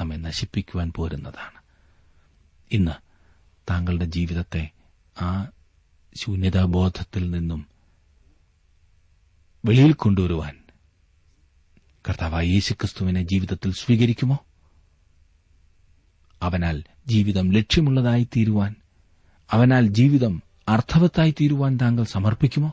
നമ്മെ 0.00 0.16
നശിപ്പിക്കുവാൻ 0.16 0.92
പോരുന്നതാണ്. 0.96 1.62
ഇന്ന് 2.72 2.92
താങ്കളുടെ 3.70 4.04
ജീവിതത്തെ 4.04 4.70
ആ 5.20 5.46
ശൂന്യതാബോധത്തിൽ 6.16 7.30
നിന്നും 7.30 7.66
വെളിയിൽ 9.64 9.92
കൊണ്ടുവരുവാൻ 9.92 10.58
കർത്താവായ 12.08 12.46
യേശുക്രിസ്തുവിനെ 12.46 13.22
ജീവിതത്തിൽ 13.22 13.72
സ്വീകരിക്കുമോ? 13.72 14.38
അവനാൽ 16.42 16.84
ജീവിതം 17.06 17.52
ലക്ഷ്യമുള്ളതായി 17.52 18.24
തീരുവാൻ 18.24 18.74
അവനാൽ 19.50 19.86
ജീവിതം 19.86 20.42
അർത്ഥവത്തായി 20.68 21.30
തീരുവാൻ 21.30 21.78
താങ്കൾ 21.82 22.04
സമർപ്പിക്കുമോ? 22.04 22.72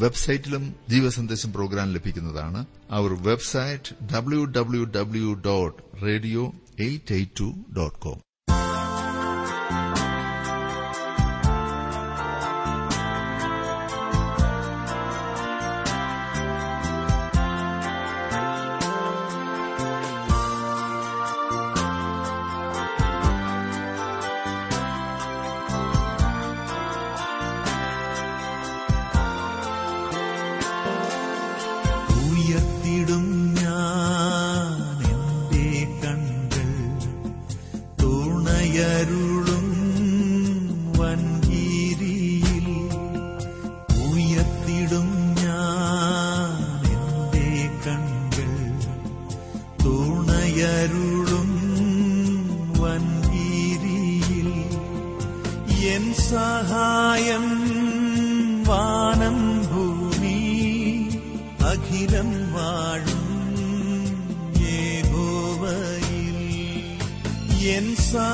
വെബ്സൈറ്റിലും 0.00 0.74
ജീവസന്ദേശം 0.88 1.52
പ്രോഗ്രാം 1.52 1.92
ലഭിക്കുന്നതാണ്. 1.92 2.66
അവർ 2.90 3.12
website 3.22 4.12
W 4.14 4.44
W 4.44 4.84
W 4.84 5.32
dot 5.46 6.02
radio 6.02 6.52
eight 6.80 7.14
eight 7.14 7.40
two 7.40 7.54
dot 7.76 7.98
com 7.98 8.27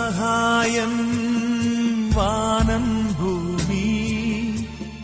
സഹായം 0.05 0.95
വാനം 2.17 2.87
ഭൂമി 3.19 3.87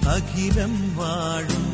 അഖിലം 0.06 0.74
വാഴും 0.96 1.69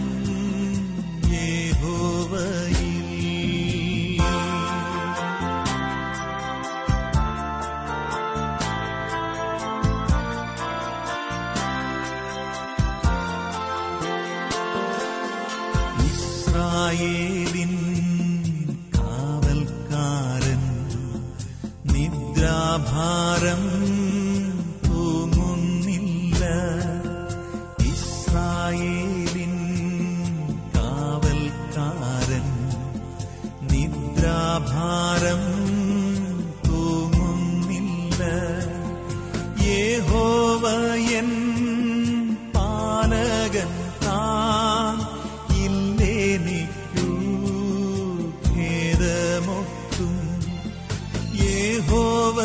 ஏகோவ 51.55 52.39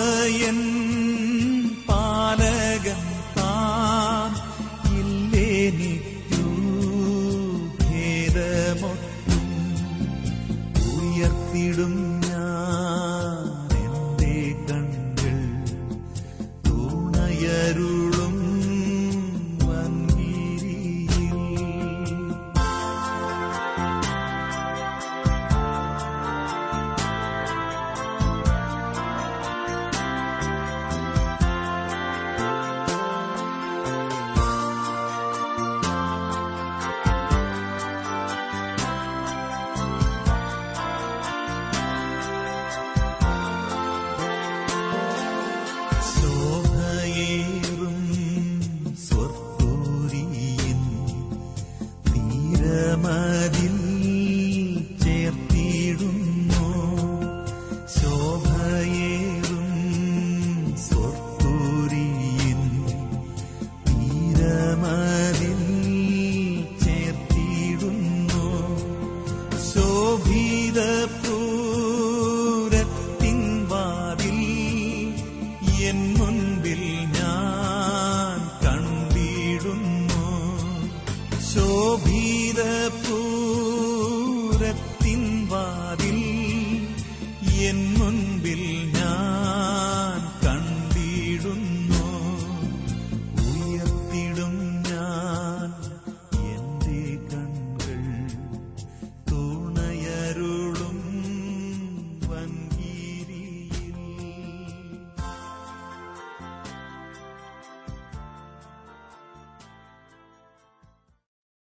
என் 0.47 0.65